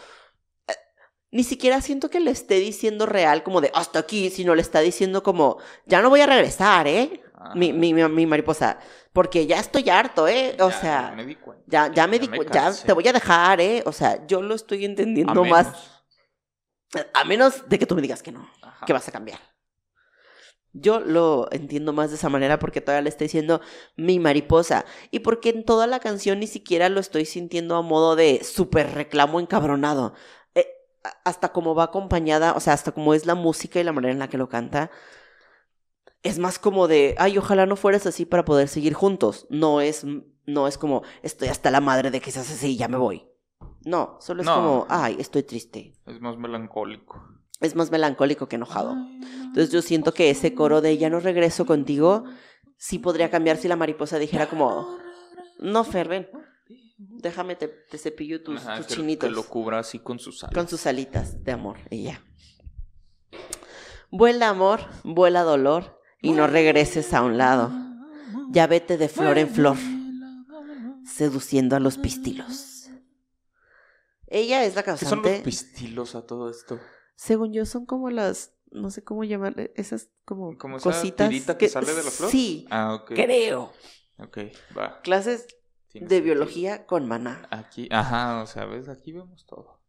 [1.31, 4.81] Ni siquiera siento que le esté diciendo real como de hasta aquí, sino le está
[4.81, 7.21] diciendo como, ya no voy a regresar, ¿eh?
[7.33, 7.55] Ajá.
[7.55, 8.79] Mi, mi, mi, mi mariposa,
[9.13, 10.55] porque ya estoy harto, ¿eh?
[10.59, 11.63] O Ya, sea, ya me di cuenta.
[11.67, 13.81] ya, ya me di me cu- ya te voy a dejar, ¿eh?
[13.85, 15.67] O sea, yo lo estoy A entendiendo más,
[17.13, 18.85] a menos de que tú me digas que no, Ajá.
[18.85, 19.39] que vas a cambiar.
[20.73, 23.59] Yo lo entiendo más de esa manera porque todavía le estoy diciendo
[23.97, 24.85] mi mariposa.
[25.11, 28.93] Y porque en toda la canción ni siquiera lo estoy sintiendo a modo de súper
[28.93, 30.13] reclamo encabronado.
[31.23, 34.19] Hasta como va acompañada, o sea, hasta como es la música y la manera en
[34.19, 34.91] la que lo canta.
[36.23, 39.47] Es más como de, ay, ojalá no fueras así para poder seguir juntos.
[39.49, 40.05] No es,
[40.45, 43.27] no es como, estoy hasta la madre de que seas así y ya me voy.
[43.83, 44.55] No, solo es No.
[44.55, 45.93] como, ay, estoy triste.
[46.05, 47.19] Es más melancólico.
[47.59, 48.95] Es más melancólico que enojado.
[49.21, 52.25] Entonces yo siento que ese coro de ya no regreso contigo
[52.77, 54.97] sí podría cambiar si la mariposa dijera como,
[55.59, 56.29] no, Fer, ven,
[57.09, 60.43] déjame te, te cepillo tus, Ajá, tus que, chinitos que lo cubra así con sus
[60.43, 60.53] alas.
[60.53, 62.23] con sus alitas de amor y ya.
[64.11, 67.71] Vuela amor, vuela dolor y no regreses a un lado.
[68.51, 69.77] Ya vete de flor en flor,
[71.05, 72.89] seduciendo a los pistilos.
[74.27, 75.41] Ella es la ¿Qué son los causante.
[75.43, 76.79] pistilos a todo esto?
[77.15, 81.29] Según yo, son como las, no sé cómo llamarle, esas como, ¿Como esa cositas.
[81.29, 82.29] tirita que sale de la flor?
[82.29, 83.11] Sí, Ah, ok.
[83.13, 83.73] creo.
[84.19, 84.37] Ok,
[84.77, 85.01] va.
[85.01, 85.47] Clases
[85.91, 86.35] Tiene de sentido.
[86.35, 87.47] biología con maná.
[87.51, 89.81] Aquí, ajá, o sea, ves, aquí vemos todo.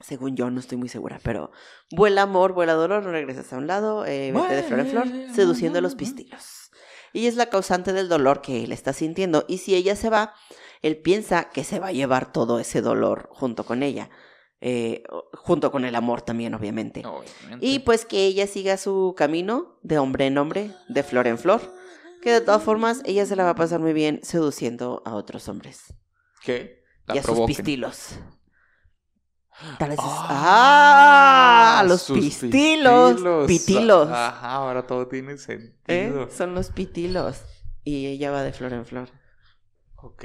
[0.00, 1.50] Según yo, no estoy muy segura, pero
[1.90, 5.06] vuela amor, vuela dolor, no regresas a un lado, eh, vete de flor en flor,
[5.34, 6.70] seduciendo a los pistilos.
[7.12, 10.32] Ella es la causante del dolor que él está sintiendo, y si ella se va,
[10.80, 14.08] él piensa que se va a llevar todo ese dolor junto con ella,
[14.62, 15.02] eh,
[15.34, 17.02] junto con el amor también, obviamente.
[17.04, 17.66] Obviamente.
[17.66, 21.60] Y pues que ella siga su camino de hombre en hombre, de flor en flor,
[22.22, 25.48] que de todas formas ella se la va a pasar muy bien seduciendo a otros
[25.48, 25.94] hombres
[26.42, 26.82] ¿Qué?
[27.06, 28.10] La y a sus pistilos.
[29.78, 31.84] Tal vez es- Ah, ¡Ah!
[31.86, 33.20] Los pistilos.
[33.46, 34.08] Pitilos.
[34.08, 35.38] Ajá, ahora todo tiene ¿eh?
[35.38, 36.30] sentido.
[36.30, 37.42] Son los pitilos.
[37.84, 39.08] Y ella va de flor en flor.
[39.96, 40.24] Ok,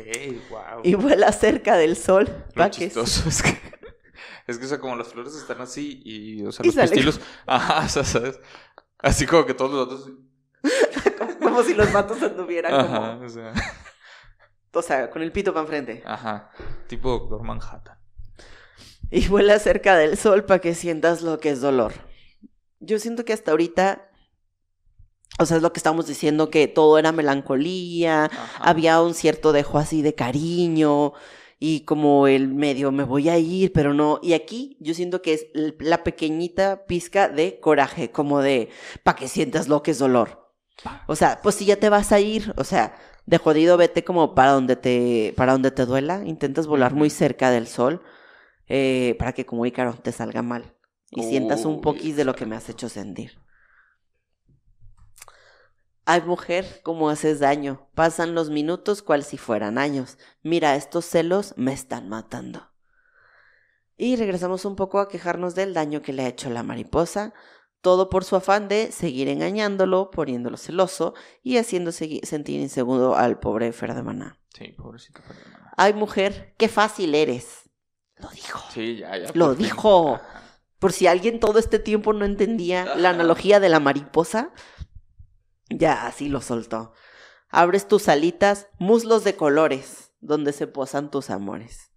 [0.50, 0.82] wow.
[0.84, 2.30] Y vuela cerca del sol.
[2.54, 3.58] Lo chistoso es que,
[4.48, 6.92] es que, o sea, como las flores están así y, o sea, Y los sale-
[6.92, 8.40] pistilos, ajá, o sea, ¿sabes?
[9.00, 10.12] Así como que todos los otros,
[11.56, 13.26] Como si los matos anduvieran ajá, como.
[13.26, 13.54] o sea,
[14.74, 16.04] O sea, con el pito para enfrente.
[16.06, 16.52] ajá,
[16.88, 17.98] tipo Doctor Manhattan.
[19.12, 21.94] Y vuela cerca del sol para que sientas lo que es dolor.
[22.80, 24.10] Yo siento que hasta ahorita.
[25.40, 28.70] O sea, es lo que estamos diciendo, que todo era melancolía, Ajá.
[28.70, 31.12] había un cierto dejo así de cariño
[31.60, 34.20] y como el medio me voy a ir, pero no.
[34.22, 38.70] Y aquí yo siento que es la pequeñita pizca de coraje, como de
[39.04, 40.45] para que sientas lo que es dolor.
[41.08, 44.36] O sea, pues si ya te vas a ir, o sea, de jodido vete como
[44.36, 48.04] para donde te para donde te duela, intentas volar muy cerca del sol
[48.68, 50.76] eh, para que como Ícaro te salga mal
[51.12, 53.40] y sientas un poquis de lo que me has hecho sentir.
[56.08, 57.88] Ay, mujer, cómo haces daño.
[57.96, 60.20] Pasan los minutos cual si fueran años.
[60.44, 62.70] Mira, estos celos me están matando.
[63.98, 67.34] Y regresamos un poco a quejarnos del daño que le ha hecho la mariposa,
[67.86, 73.72] todo por su afán de seguir engañándolo, poniéndolo celoso y haciendo sentir inseguro al pobre
[73.74, 74.40] Ferdemana.
[74.58, 75.72] Sí, pobrecito Ferdemana.
[75.78, 77.70] Ay, mujer, qué fácil eres.
[78.16, 78.60] Lo dijo.
[78.74, 79.30] Sí, ya, ya.
[79.36, 80.20] Lo dijo.
[80.80, 84.52] Por si alguien todo este tiempo no entendía la analogía de la mariposa,
[85.70, 86.92] ya así lo soltó.
[87.50, 91.92] Abres tus alitas, muslos de colores, donde se posan tus amores.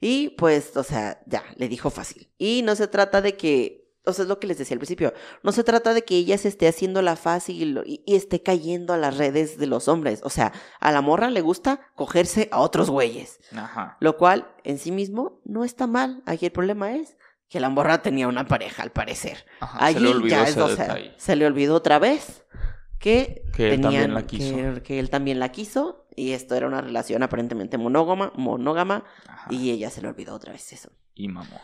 [0.00, 2.32] Y pues, o sea, ya, le dijo fácil.
[2.36, 5.14] Y no se trata de que, o sea, es lo que les decía al principio,
[5.42, 8.92] no se trata de que ella se esté haciendo la fácil y, y esté cayendo
[8.92, 10.20] a las redes de los hombres.
[10.24, 13.40] O sea, a la morra le gusta cogerse a otros güeyes.
[13.56, 13.96] Ajá.
[14.00, 16.22] Lo cual, en sí mismo, no está mal.
[16.26, 17.16] Aquí el problema es
[17.48, 19.46] que la morra tenía una pareja, al parecer.
[19.60, 22.44] Ajá, se le Allí olvidó ya es, o sea, se le olvidó otra vez
[22.98, 24.54] que, Que él también la quiso.
[24.54, 29.46] Que, que él también la quiso y esto era una relación aparentemente monógama, monógama Ajá.
[29.50, 30.90] y ella se le olvidó otra vez eso.
[31.14, 31.60] Y mamó.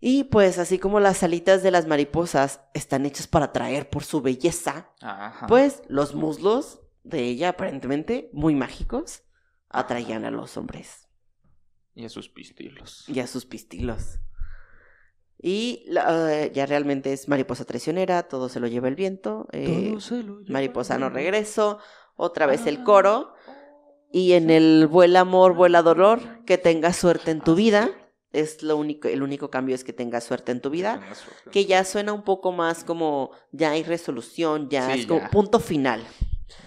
[0.00, 4.22] Y pues así como las alitas de las mariposas están hechas para atraer por su
[4.22, 5.46] belleza, Ajá.
[5.46, 9.22] pues los muslos de ella aparentemente muy mágicos
[9.68, 11.06] atraían a los hombres
[11.94, 13.04] Y a sus pistilos.
[13.08, 14.20] y a sus pistilos.
[15.42, 19.46] Y eh, ya realmente es mariposa traicionera, todo se lo lleva el viento.
[19.52, 21.78] eh, Todo se lo lleva mariposa no el regreso,
[22.16, 22.84] otra vez el Ah.
[22.84, 23.34] coro.
[24.12, 27.90] Y en el vuela amor, vuela dolor, que tengas suerte en tu vida.
[28.32, 31.00] Es lo único, el único cambio es que tengas suerte en tu vida.
[31.14, 31.50] Suerte.
[31.50, 35.30] Que ya suena un poco más como ya hay resolución, ya Sí, es como ya.
[35.30, 36.02] punto final.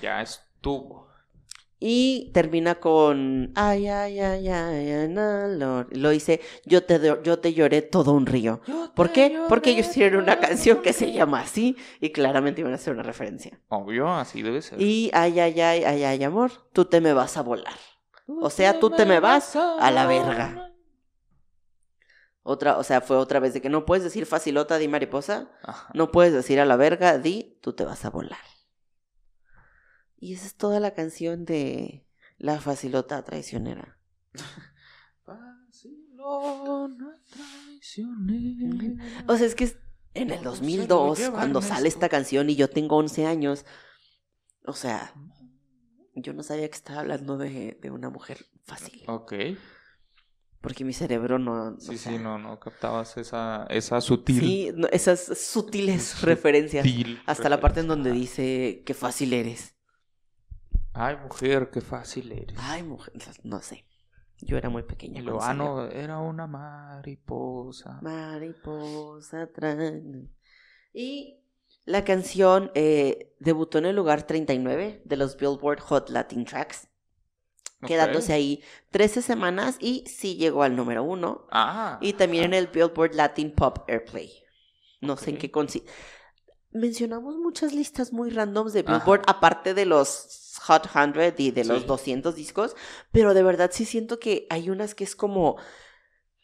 [0.02, 1.04] Ya estuvo.
[1.86, 5.88] Y termina con ay, ay, ay, ay, ay, no, Lord.
[5.98, 8.62] Lo dice, yo te, yo te lloré todo un río.
[8.96, 9.38] ¿Por qué?
[9.50, 13.04] Porque ellos hicieron una canción que se llama así y claramente iban a hacer una
[13.04, 13.60] referencia.
[13.68, 14.82] Obvio, así debe ser.
[14.82, 17.76] Y ay, ay, ay, ay, ay, amor, tú te me vas a volar.
[18.42, 20.73] O sea, tú te me vas a la verga.
[22.44, 25.90] Otra, o sea, fue otra vez de que no puedes decir facilota di mariposa, Ajá.
[25.94, 28.38] no puedes decir a la verga di tú te vas a volar.
[30.18, 32.06] Y esa es toda la canción de
[32.38, 33.98] la facilota traicionera.
[35.26, 39.04] Vacilona traicionera.
[39.28, 39.74] O sea, es que
[40.14, 43.66] en el 2002, lleva cuando sale esta canción y yo tengo 11 años,
[44.66, 45.14] o sea,
[46.14, 49.04] yo no sabía que estaba hablando de, de una mujer fácil.
[49.08, 49.34] Ok.
[50.64, 51.76] Porque mi cerebro no...
[51.76, 54.40] o Sí, sea, sí, no, no captabas esa, esa sutil.
[54.40, 56.86] Sí, no, esas sutiles referencias.
[56.88, 59.76] sutil Hasta la parte en donde dice qué fácil eres.
[60.94, 62.58] Ay, mujer, qué fácil eres.
[62.58, 63.86] Ay, mujer, no sé.
[64.40, 65.22] Yo era muy pequeña.
[65.22, 68.00] Lo, ah, no, era una mariposa.
[68.02, 70.30] Mariposa trae-
[70.94, 71.42] Y
[71.86, 76.88] la canción eh, debutó en el lugar 39 de los Billboard Hot Latin Tracks,
[77.84, 77.88] Ok.
[77.90, 81.48] quedándose ahí 13 semanas y sí llegó al número uno.
[81.52, 81.98] Ah.
[82.02, 84.32] Y también en el Billboard Latin Pop Airplay.
[85.02, 85.84] No sé en qué consi...
[86.72, 88.98] Mencionamos muchas listas muy randoms de Ajá.
[88.98, 91.88] Billboard, aparte de los Hot 100 y de los Sí.
[91.88, 92.76] 200 discos,
[93.12, 95.58] pero de verdad sí siento que hay unas que es como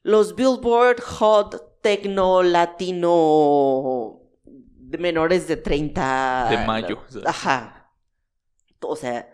[0.03, 6.47] los Billboard Hot Tecno Latino de menores de 30.
[6.49, 7.01] De mayo.
[7.07, 7.27] ¿sabes?
[7.27, 7.91] Ajá.
[8.81, 9.29] O sea,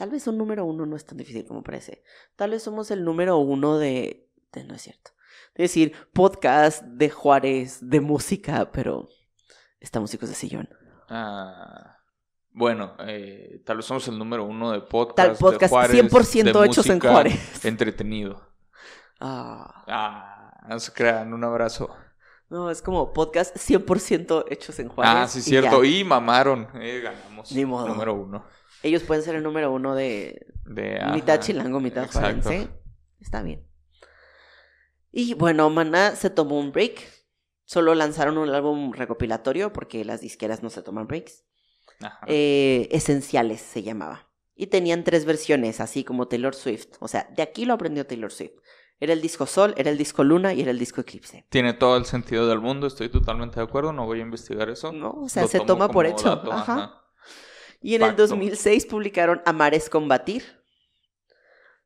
[0.00, 2.02] tal vez un número uno no es tan difícil como parece.
[2.34, 4.30] Tal vez somos el número uno de...
[4.50, 5.10] de no es cierto.
[5.50, 9.10] Es decir, podcast de Juárez, de música, pero
[9.78, 10.70] estamos hijos de sillón.
[11.10, 11.98] Ah,
[12.50, 15.16] bueno, eh, tal vez somos el número uno de podcast.
[15.16, 17.64] Tal de podcast Juárez, 100% de hechos en Juárez.
[17.66, 18.40] Entretenido.
[19.20, 21.94] Ah, Ah, no se crean, un abrazo.
[22.48, 25.14] no, es como podcast 100% hechos en Juárez.
[25.14, 25.84] ah, sí, y cierto.
[25.84, 25.90] ya.
[25.90, 26.68] Y mamaron.
[26.76, 27.52] Eh, ganamos.
[27.52, 27.86] Ni modo.
[27.86, 28.46] Número uno.
[28.82, 32.68] Ellos pueden ser el número uno de De, mitad chilango, mitad juarense.
[33.20, 33.66] Está bien.
[35.12, 37.00] Y bueno, Maná se tomó un break.
[37.64, 41.44] Solo lanzaron un álbum recopilatorio porque las disqueras no se toman breaks.
[42.00, 42.20] Ajá.
[42.26, 44.28] Eh, esenciales se llamaba.
[44.56, 46.96] Y tenían tres versiones, así como Taylor Swift.
[47.00, 48.52] O sea, de aquí lo aprendió Taylor Swift.
[48.98, 51.46] Era el disco Sol, era el disco Luna y era el disco Eclipse.
[51.48, 54.92] Tiene todo el sentido del mundo, estoy totalmente de acuerdo, no voy a investigar eso.
[54.92, 56.28] No, o sea, Lo se toma por hecho.
[56.28, 56.74] dato, Ajá.
[56.74, 56.99] ajá.
[57.80, 58.26] Y en el Facto.
[58.28, 60.44] 2006 publicaron Amares Combatir.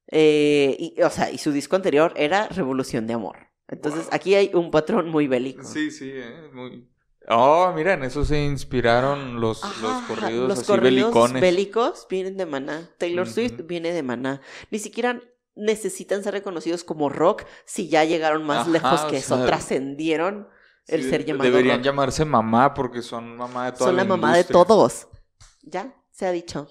[0.08, 3.36] Eh, y, o sea, y su disco anterior era Revolución de Amor.
[3.68, 4.10] Entonces, Wow.
[4.14, 5.64] aquí hay un patrón muy bélico.
[5.64, 6.88] Sí, sí, eh, muy...
[7.28, 11.40] Oh, mira, en eso se inspiraron los, los Ajá, corridos los así corridos belicones.
[11.40, 12.90] bélicos vienen de Maná.
[12.98, 14.42] Taylor Swift viene de Maná.
[14.70, 15.22] Ni siquiera
[15.56, 19.36] necesitan ser reconocidos como rock si ya llegaron más Ajá, lejos que eso.
[19.38, 20.48] sea, Trascendieron
[20.86, 21.84] el Sí, ser llamado Deberían rock.
[21.86, 25.08] llamarse mamá porque son mamá de toda Son la la mamá de todos.
[25.66, 26.70] Ya, se ha dicho.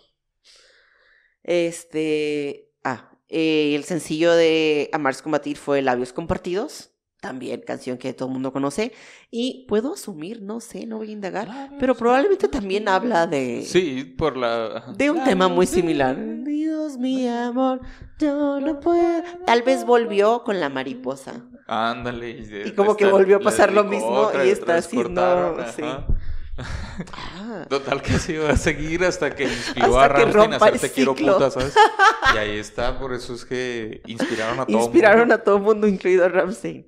[1.43, 2.71] Este.
[2.83, 6.91] Ah, eh, el sencillo de Amarse Combatir fue Labios Compartidos.
[7.19, 8.91] También canción que todo el mundo conoce.
[9.31, 11.69] Y puedo asumir, no sé, no voy a indagar.
[11.79, 13.63] Pero probablemente también habla de.
[13.63, 14.93] Sí, por la.
[14.97, 16.17] De un tema muy similar.
[16.43, 17.79] Dios mi amor,
[18.19, 19.23] yo no puedo.
[19.45, 21.45] Tal vez volvió con la mariposa.
[21.65, 22.65] Ándale.
[22.65, 25.55] Y, como que volvió a pasar lo mismo y está haciendo.
[25.75, 25.83] Sí.
[26.57, 27.65] Ah.
[27.67, 31.15] Total que se iba a seguir hasta que inspiró a Ramstein a hacer Te quiero
[31.15, 31.73] puta, ¿sabes?
[32.33, 35.35] Y ahí está, por eso es que inspiraron a todo Inspiraron mundo.
[35.35, 36.87] a todo mundo, incluido a Ramstein.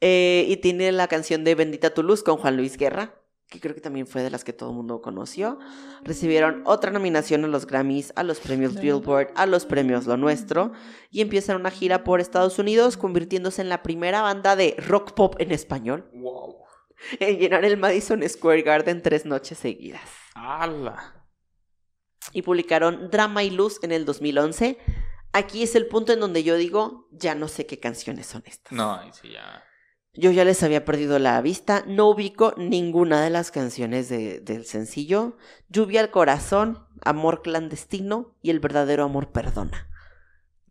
[0.00, 3.14] Eh, y tiene la canción de Bendita tu luz con Juan Luis Guerra,
[3.48, 5.58] que creo que también fue de las que todo el mundo conoció.
[6.02, 10.72] Recibieron otra nominación a los Grammys, a los premios Billboard, a los premios Lo Nuestro,
[11.10, 15.36] y empiezan una gira por Estados Unidos, convirtiéndose en la primera banda de rock pop
[15.38, 16.10] en español.
[16.14, 16.62] Wow
[17.20, 20.08] en llenar el Madison Square Garden tres noches seguidas.
[20.34, 21.26] ¡Hala!
[22.32, 24.78] Y publicaron Drama y Luz en el 2011.
[25.32, 28.72] Aquí es el punto en donde yo digo, ya no sé qué canciones son estas.
[28.72, 29.64] No, sí, ya.
[30.14, 35.38] Yo ya les había perdido la vista, no ubico ninguna de las canciones del sencillo.
[35.68, 39.88] Lluvia al corazón, Amor clandestino y El verdadero amor perdona.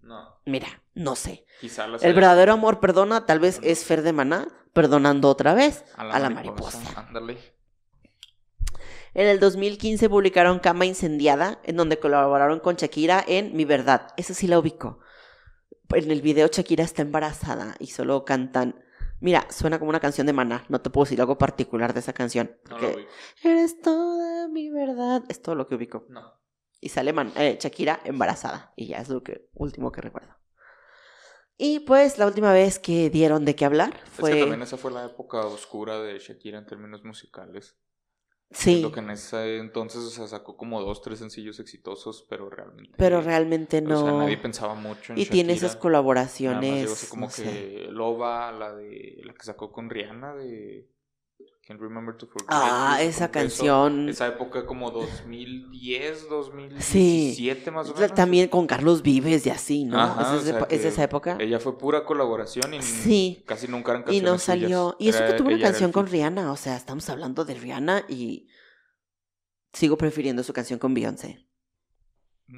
[0.02, 0.40] No.
[0.46, 1.46] Mira, no sé.
[1.62, 6.20] Quizá el verdadero amor perdona, tal vez es Fer de Maná, perdonando otra vez a
[6.20, 7.08] la, mariposa.
[9.14, 14.08] En el 2015 publicaron Cama Incendiada, en donde colaboraron con Shakira en Mi Verdad.
[14.18, 15.02] Esa sí la ubico.
[15.90, 18.84] En el video Shakira está embarazada y solo cantan.
[19.20, 20.66] Mira, suena como una canción de Maná.
[20.68, 22.58] No te puedo decir algo particular de esa canción.
[22.72, 22.90] No lo
[23.44, 25.22] Eres toda mi verdad.
[25.30, 26.08] Es todo lo que ubico.
[26.10, 26.42] No.
[26.80, 28.74] Y sale eh, Shakira embarazada.
[28.76, 30.41] Y ya es lo que, último que recuerdo.
[31.64, 34.32] Y pues la última vez que dieron de qué hablar fue...
[34.32, 37.78] Es que también esa fue la época oscura de Shakira en términos musicales.
[38.50, 38.82] Sí.
[38.82, 42.96] Lo que en ese entonces, o sea, sacó como dos, tres sencillos exitosos, pero realmente...
[42.98, 44.02] Pero realmente no...
[44.02, 46.82] O sea, nadie pensaba mucho en Y tiene esas colaboraciones.
[46.82, 49.22] Nada más, como que Loba, la de...
[49.24, 50.90] La que sacó con Rihanna de...
[51.68, 52.48] Remember to Forget.
[52.50, 54.10] Ah, esa canción.
[54.10, 58.14] esa época como 2010, 2017 más o menos.
[58.14, 59.98] También con Carlos Vives y así, ¿no?
[60.70, 61.38] ¿Es, esa época?
[61.40, 64.96] Ella fue pura colaboración y casi nunca eran canciones Y no salió.
[65.00, 68.50] Y eso que tuvo una canción con Rihanna, o sea, estamos hablando de Rihanna y
[69.74, 71.48] sigo prefiriendo su canción con Beyoncé.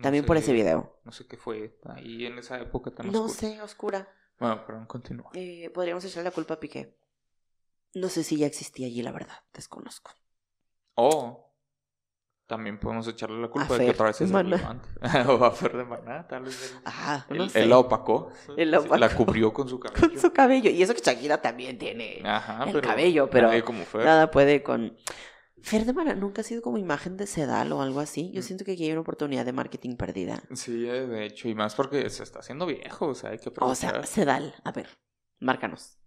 [0.02, 1.00] También por ese video.
[1.04, 4.08] No sé qué fue ahí en esa época tan No sé, oscura.
[4.40, 5.30] Bueno, pero continúa.
[5.36, 6.98] Eh, podríamos echarle la culpa a Piqué.
[7.94, 10.12] No sé si ya existía allí, la verdad, desconozco.
[10.96, 11.54] O
[12.48, 14.90] también podemos echarle la culpa de que otra vez es relevante.
[15.28, 16.76] o a Fer de Maná, tal vez.
[16.86, 18.32] Ah, no él, la opacó.
[18.58, 18.98] Él la, opacó.
[18.98, 20.10] la cubrió con su cabello.
[20.10, 20.70] Con su cabello.
[20.70, 24.96] Y eso que Shakira también tiene el cabello, pero como nada puede con...
[25.62, 28.32] Fer de Maná nunca ha sido como imagen de Sedal o algo así.
[28.34, 28.44] Yo mm.
[28.44, 30.44] siento que aquí hay una oportunidad de marketing perdida.
[30.54, 33.50] Sí, eh, de hecho, y más porque se está haciendo viejo, o sea, hay que
[33.62, 34.90] O sea, Sedal, a ver,
[35.40, 35.98] márcanos.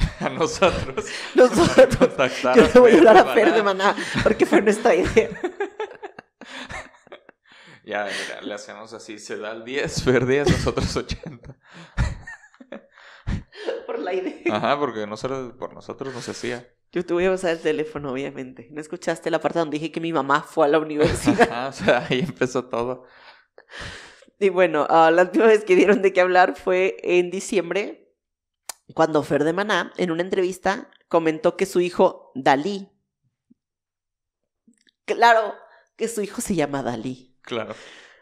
[0.20, 1.06] a nosotros.
[1.34, 2.32] Nosotros.
[2.54, 5.30] Yo le voy a hablar a Fer de Maná porque fue nuestra idea.
[7.82, 11.56] Ya, mira, le hacemos así, se da el 10, Fer 10, nosotros 80.
[13.84, 14.54] Por la idea.
[14.54, 16.68] Ajá, porque no solo por nosotros no se hacía.
[16.92, 18.68] Yo te voy a usar el teléfono, obviamente.
[18.70, 21.50] ¿No escuchaste la parte donde dije que mi mamá fue a la universidad?
[21.50, 23.06] Ajá, o sea, ahí empezó todo.
[24.38, 28.09] Y bueno, uh, la última vez que dieron de qué hablar fue en diciembre,
[28.94, 32.88] cuando Fer de Maná, en una entrevista, comentó que su hijo Dalí,
[35.04, 35.54] claro
[35.96, 37.36] que su hijo se llama Dalí.
[37.42, 37.74] Claro.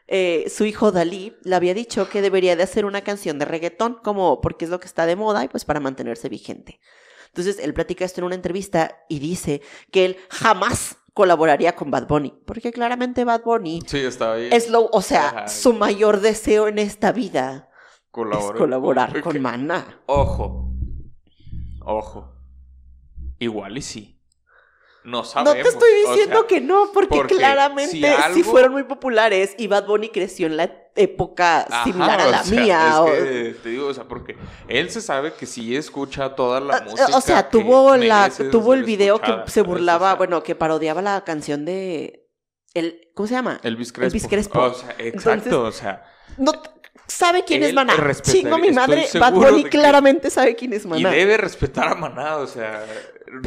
[0.07, 4.01] Eh, su hijo Dalí le había dicho que debería de hacer una canción de reggaetón,
[4.03, 6.81] como porque es lo que está de moda y pues para mantenerse vigente.
[7.29, 9.61] Entonces él platica esto en una entrevista y dice
[9.93, 14.49] que él jamás colaboraría con Bad Bunny, porque claramente Bad Bunny sí, está ahí.
[14.51, 17.68] es lo, o sea, su mayor deseo en esta vida
[18.57, 20.01] colaborar con Maná.
[20.07, 20.73] Ojo.
[21.85, 22.33] Ojo.
[23.39, 24.19] Igual y sí.
[25.05, 25.57] No sabemos.
[25.57, 30.11] No te estoy diciendo que no, porque, claramente sí fueron muy populares y Bad Bunny
[30.11, 33.05] creció en la época similar a la mía.
[33.63, 34.37] te digo, o sea, porque
[34.69, 37.17] él se sabe que sí escucha toda la música.
[37.17, 41.65] O sea, tuvo la tuvo el video que se burlaba, bueno, que parodiaba la canción
[41.65, 42.29] de
[42.75, 43.61] el ¿cómo se llama?
[43.63, 44.09] Elvis Crespo.
[44.09, 44.61] Elvis Crespo.
[44.61, 46.05] O sea, exacto, o sea,
[46.37, 46.53] no
[47.09, 47.95] sabe quién es Maná.
[48.23, 51.11] Chingo mi madre, Bad Bunny claramente sabe quién es Maná.
[51.11, 52.85] Y debe respetar a Maná, o sea.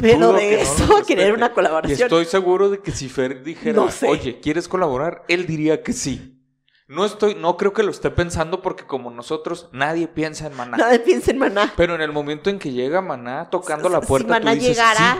[0.00, 1.98] Pero de eso a querer una colaboración.
[1.98, 5.24] Y estoy seguro de que si Fer dijera, oye, ¿quieres colaborar?
[5.28, 6.38] Él diría que sí.
[6.88, 10.76] No estoy, no creo que lo esté pensando porque como nosotros, nadie piensa en Maná.
[10.76, 11.72] Nadie piensa en Maná.
[11.74, 15.18] Pero en el momento en que llega Maná tocando la puerta, si Maná llegara,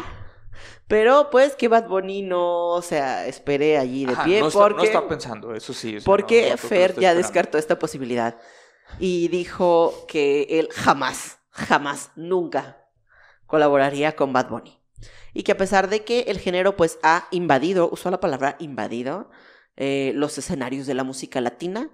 [0.89, 4.59] Pero pues que Bad Bunny no, o sea, espere allí de Ajá, pie no, está,
[4.59, 5.99] porque, no está pensando, eso sí.
[6.05, 8.39] porque no- Fer ya descartó esta posibilidad
[8.99, 12.78] y dijo que él jamás, jamás, nunca
[13.47, 14.78] colaboraría con Bad Bunny.
[15.35, 19.30] Y que a pesar de que el género pues ha invadido, usó la palabra invadido,
[19.76, 21.91] eh, los escenarios de la música latina,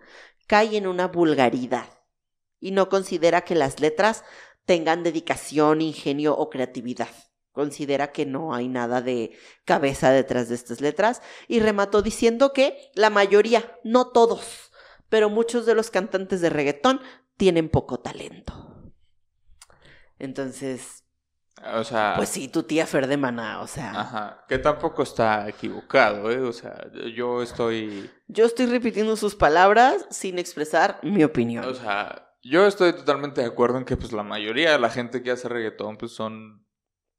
[0.48, 1.86] cae en una vulgaridad
[2.58, 4.24] y no considera que las letras
[4.64, 7.08] tengan dedicación, ingenio o creatividad.
[7.58, 12.92] Considera que no hay nada de cabeza detrás de estas letras y remató diciendo que
[12.94, 14.70] la mayoría, no todos,
[15.08, 17.00] pero muchos de los cantantes de reggaetón
[17.36, 18.92] tienen poco talento.
[20.20, 21.02] Entonces,
[21.74, 25.48] O sea, pues sí, tu tía Fer de Maná, o sea, ajá, que tampoco está
[25.48, 26.38] equivocado, ¿eh?
[26.38, 31.64] O sea, yo estoy, yo estoy repitiendo sus palabras sin expresar mi opinión.
[31.64, 35.24] o sea, yo estoy totalmente de acuerdo en que pues la mayoría de la gente
[35.24, 36.67] que hace reggaetón pues son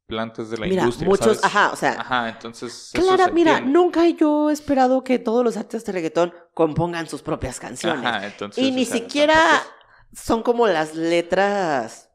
[0.10, 1.44] plantas de la Mira, industria, muchos, ¿sabes?
[1.44, 3.72] ajá, o sea, Ajá, entonces Clara, se mira, entiende.
[3.72, 8.06] nunca yo he esperado que todos los artistas de reggaetón compongan sus propias canciones.
[8.06, 9.72] Ajá, entonces, y ni sea, siquiera
[10.14, 12.10] son como las letras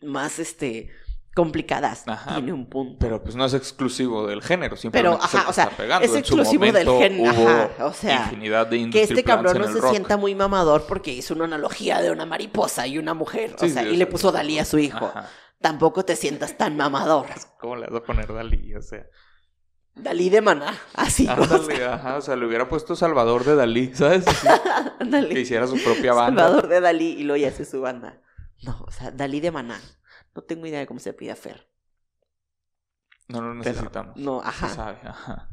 [0.00, 0.90] más, este,
[1.34, 2.04] complicadas.
[2.06, 2.98] Ajá, Tiene un punto.
[3.00, 5.76] Pero pues no es exclusivo del género, Pero, simplemente el ajá, que o sea, está
[5.76, 6.04] pegando.
[6.06, 9.68] es En su exclusivo del género, ajá, o sea, infinidad de que este cabrón no
[9.68, 9.90] se rock.
[9.90, 13.56] sienta muy mamador porque hizo una analogía de una mariposa y una mujer.
[13.58, 15.06] Sí, o sea, sí, y le puso Dalí a su hijo.
[15.06, 15.28] Ajá.
[15.62, 17.26] Tampoco te sientas tan mamador.
[17.58, 18.74] ¿Cómo le vas a poner Dalí?
[18.74, 19.06] O sea,
[19.94, 20.76] Dalí de maná.
[20.94, 21.26] Así.
[21.28, 24.24] o sea, ándale, ajá, o sea, le hubiera puesto Salvador de Dalí, ¿sabes?
[25.00, 25.28] Ándale.
[25.28, 26.42] que hiciera su propia banda.
[26.44, 28.20] Salvador de Dalí y luego ya hace su banda.
[28.62, 29.80] No, o sea, Dalí de Maná.
[30.34, 31.68] No tengo idea de cómo se pide Fer.
[33.28, 34.16] No lo Pero, necesitamos.
[34.16, 34.68] no, Se ajá.
[34.68, 35.48] sabe, ajá.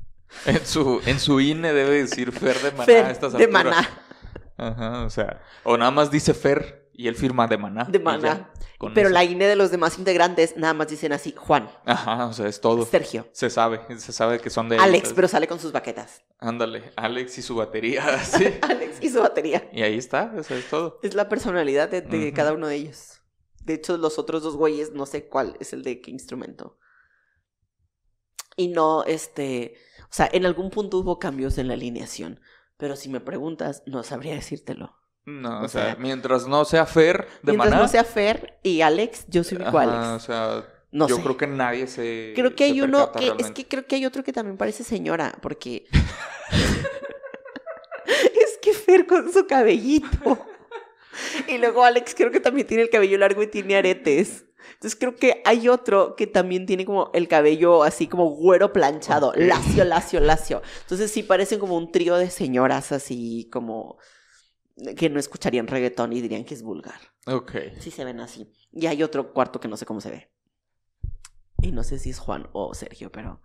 [0.45, 3.65] En su, en su INE debe decir Fer de Maná Fer a estas de alturas.
[3.65, 3.89] Maná.
[4.57, 7.85] Ajá, o sea, o nada más dice Fer y él firma de Maná.
[7.85, 8.51] De Maná.
[8.81, 9.13] ya, Pero eso.
[9.13, 12.59] la INE de los demás integrantes nada más dicen así, Juan, Ajá, o sea, es
[12.59, 12.85] todo.
[12.85, 16.25] Sergio, Se sabe, se sabe que son de Alex, pero sale con sus baquetas.
[16.39, 18.47] Ándale, Alex y su batería, sí.
[18.61, 19.69] Alex y su batería.
[19.71, 20.99] Y ahí está, eso es todo.
[21.01, 23.21] Es la personalidad de, cada uno de ellos.
[23.63, 26.79] De hecho, los otros dos güeyes, no sé cuál es el de qué instrumento.
[28.57, 32.41] Y no, este, o sea, en algún punto hubo cambios en la alineación,
[32.75, 34.98] pero si me preguntas, no sabría decírtelo.
[35.41, 37.81] No, o, O sea, sea, mientras no sea Fer de Mientras Maná.
[37.83, 40.23] no sea Fer y Alex, yo soy ajá, igual O Alex.
[40.23, 41.21] sea, No yo sé.
[41.23, 42.33] creo que nadie se.
[42.35, 45.37] Creo que hay uno que, es que creo que hay otro que también parece señora,
[45.41, 45.85] porque
[48.05, 50.45] es que Fer con su cabellito.
[51.47, 54.45] Y luego Alex creo que también tiene el cabello largo y tiene aretes.
[54.73, 59.33] Entonces creo que hay otro que también tiene como el cabello así como güero planchado,
[59.35, 60.61] lacio, lacio, lacio.
[60.81, 63.97] Entonces sí parecen como un trío de señoras así como
[64.97, 66.99] que no escucharían reggaetón y dirían que es vulgar.
[67.27, 67.51] Ok.
[67.79, 68.51] Sí se ven así.
[68.71, 70.31] Y hay otro cuarto que no sé cómo se ve.
[71.61, 73.41] Y no sé si es Juan o Sergio, pero...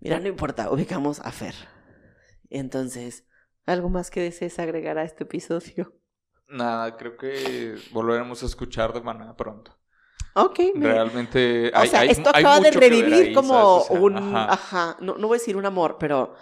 [0.00, 1.54] Mira, no importa, ubicamos a Fer.
[2.50, 3.24] Entonces,
[3.66, 5.94] ¿algo más que desees agregar a este episodio?
[6.48, 9.78] Nada, creo que volveremos a escuchar de Maná pronto.
[10.34, 11.70] Ok, me- Realmente.
[11.74, 13.90] O sea, hay- esto hay acaba de revivir ahí, como ¿sabes?
[13.90, 14.16] O sea, un...
[14.16, 14.52] ajá.
[14.52, 16.34] Ajá, no, no voy a decir un amor, pero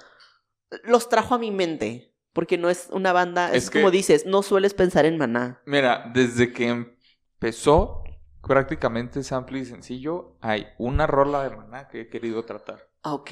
[0.84, 2.09] los trajo a mi mente.
[2.32, 5.60] Porque no es una banda, es, Es que- como dices, no sueles pensar en maná.
[5.66, 8.04] Mira, desde que empezó
[8.42, 12.88] prácticamente sample y sencillo, hay una rola de Maná que he querido tratar.
[13.02, 13.30] Ah, Ok,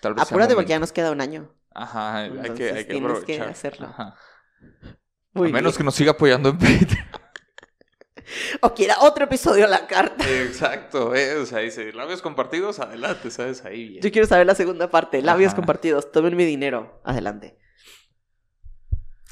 [0.00, 0.68] Tal vez apúrate porque momento.
[0.70, 1.54] ya nos queda un año.
[1.74, 3.86] Ajá, hay que, hay que tienes que hacerlo.
[3.88, 4.16] Ajá.
[5.32, 5.78] Muy a menos bien.
[5.78, 6.88] que nos siga apoyando en Patreon.
[8.60, 10.22] O quiera otro episodio a la carta.
[10.28, 13.64] Exacto, eh, o sea, dice, labios compartidos, adelante, ¿sabes?
[13.64, 14.02] Ahí bien.
[14.02, 15.22] Yo quiero saber la segunda parte.
[15.22, 15.56] Labios Ajá.
[15.56, 16.12] compartidos.
[16.12, 17.00] Tomen mi dinero.
[17.04, 17.58] Adelante.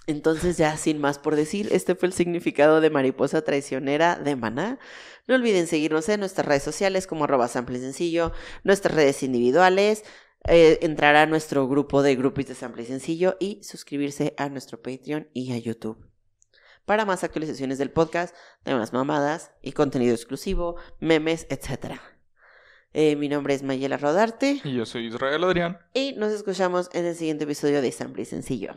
[0.07, 4.79] Entonces, ya sin más por decir, este fue el significado de mariposa traicionera de Maná.
[5.27, 8.33] No olviden seguirnos en nuestras redes sociales como arroba sample sencillo,
[8.63, 10.05] nuestras redes individuales,
[10.49, 15.29] eh, entrar a nuestro grupo de grupos de sample sencillo y suscribirse a nuestro Patreon
[15.33, 15.99] y a YouTube.
[16.85, 18.33] Para más actualizaciones del podcast,
[18.63, 21.99] temas mamadas y contenido exclusivo, memes, etc.
[22.93, 24.61] Eh, mi nombre es Mayela Rodarte.
[24.63, 25.79] Y yo soy Israel Adrián.
[25.95, 28.77] Y nos escuchamos en el siguiente episodio de Sample y Sencillo.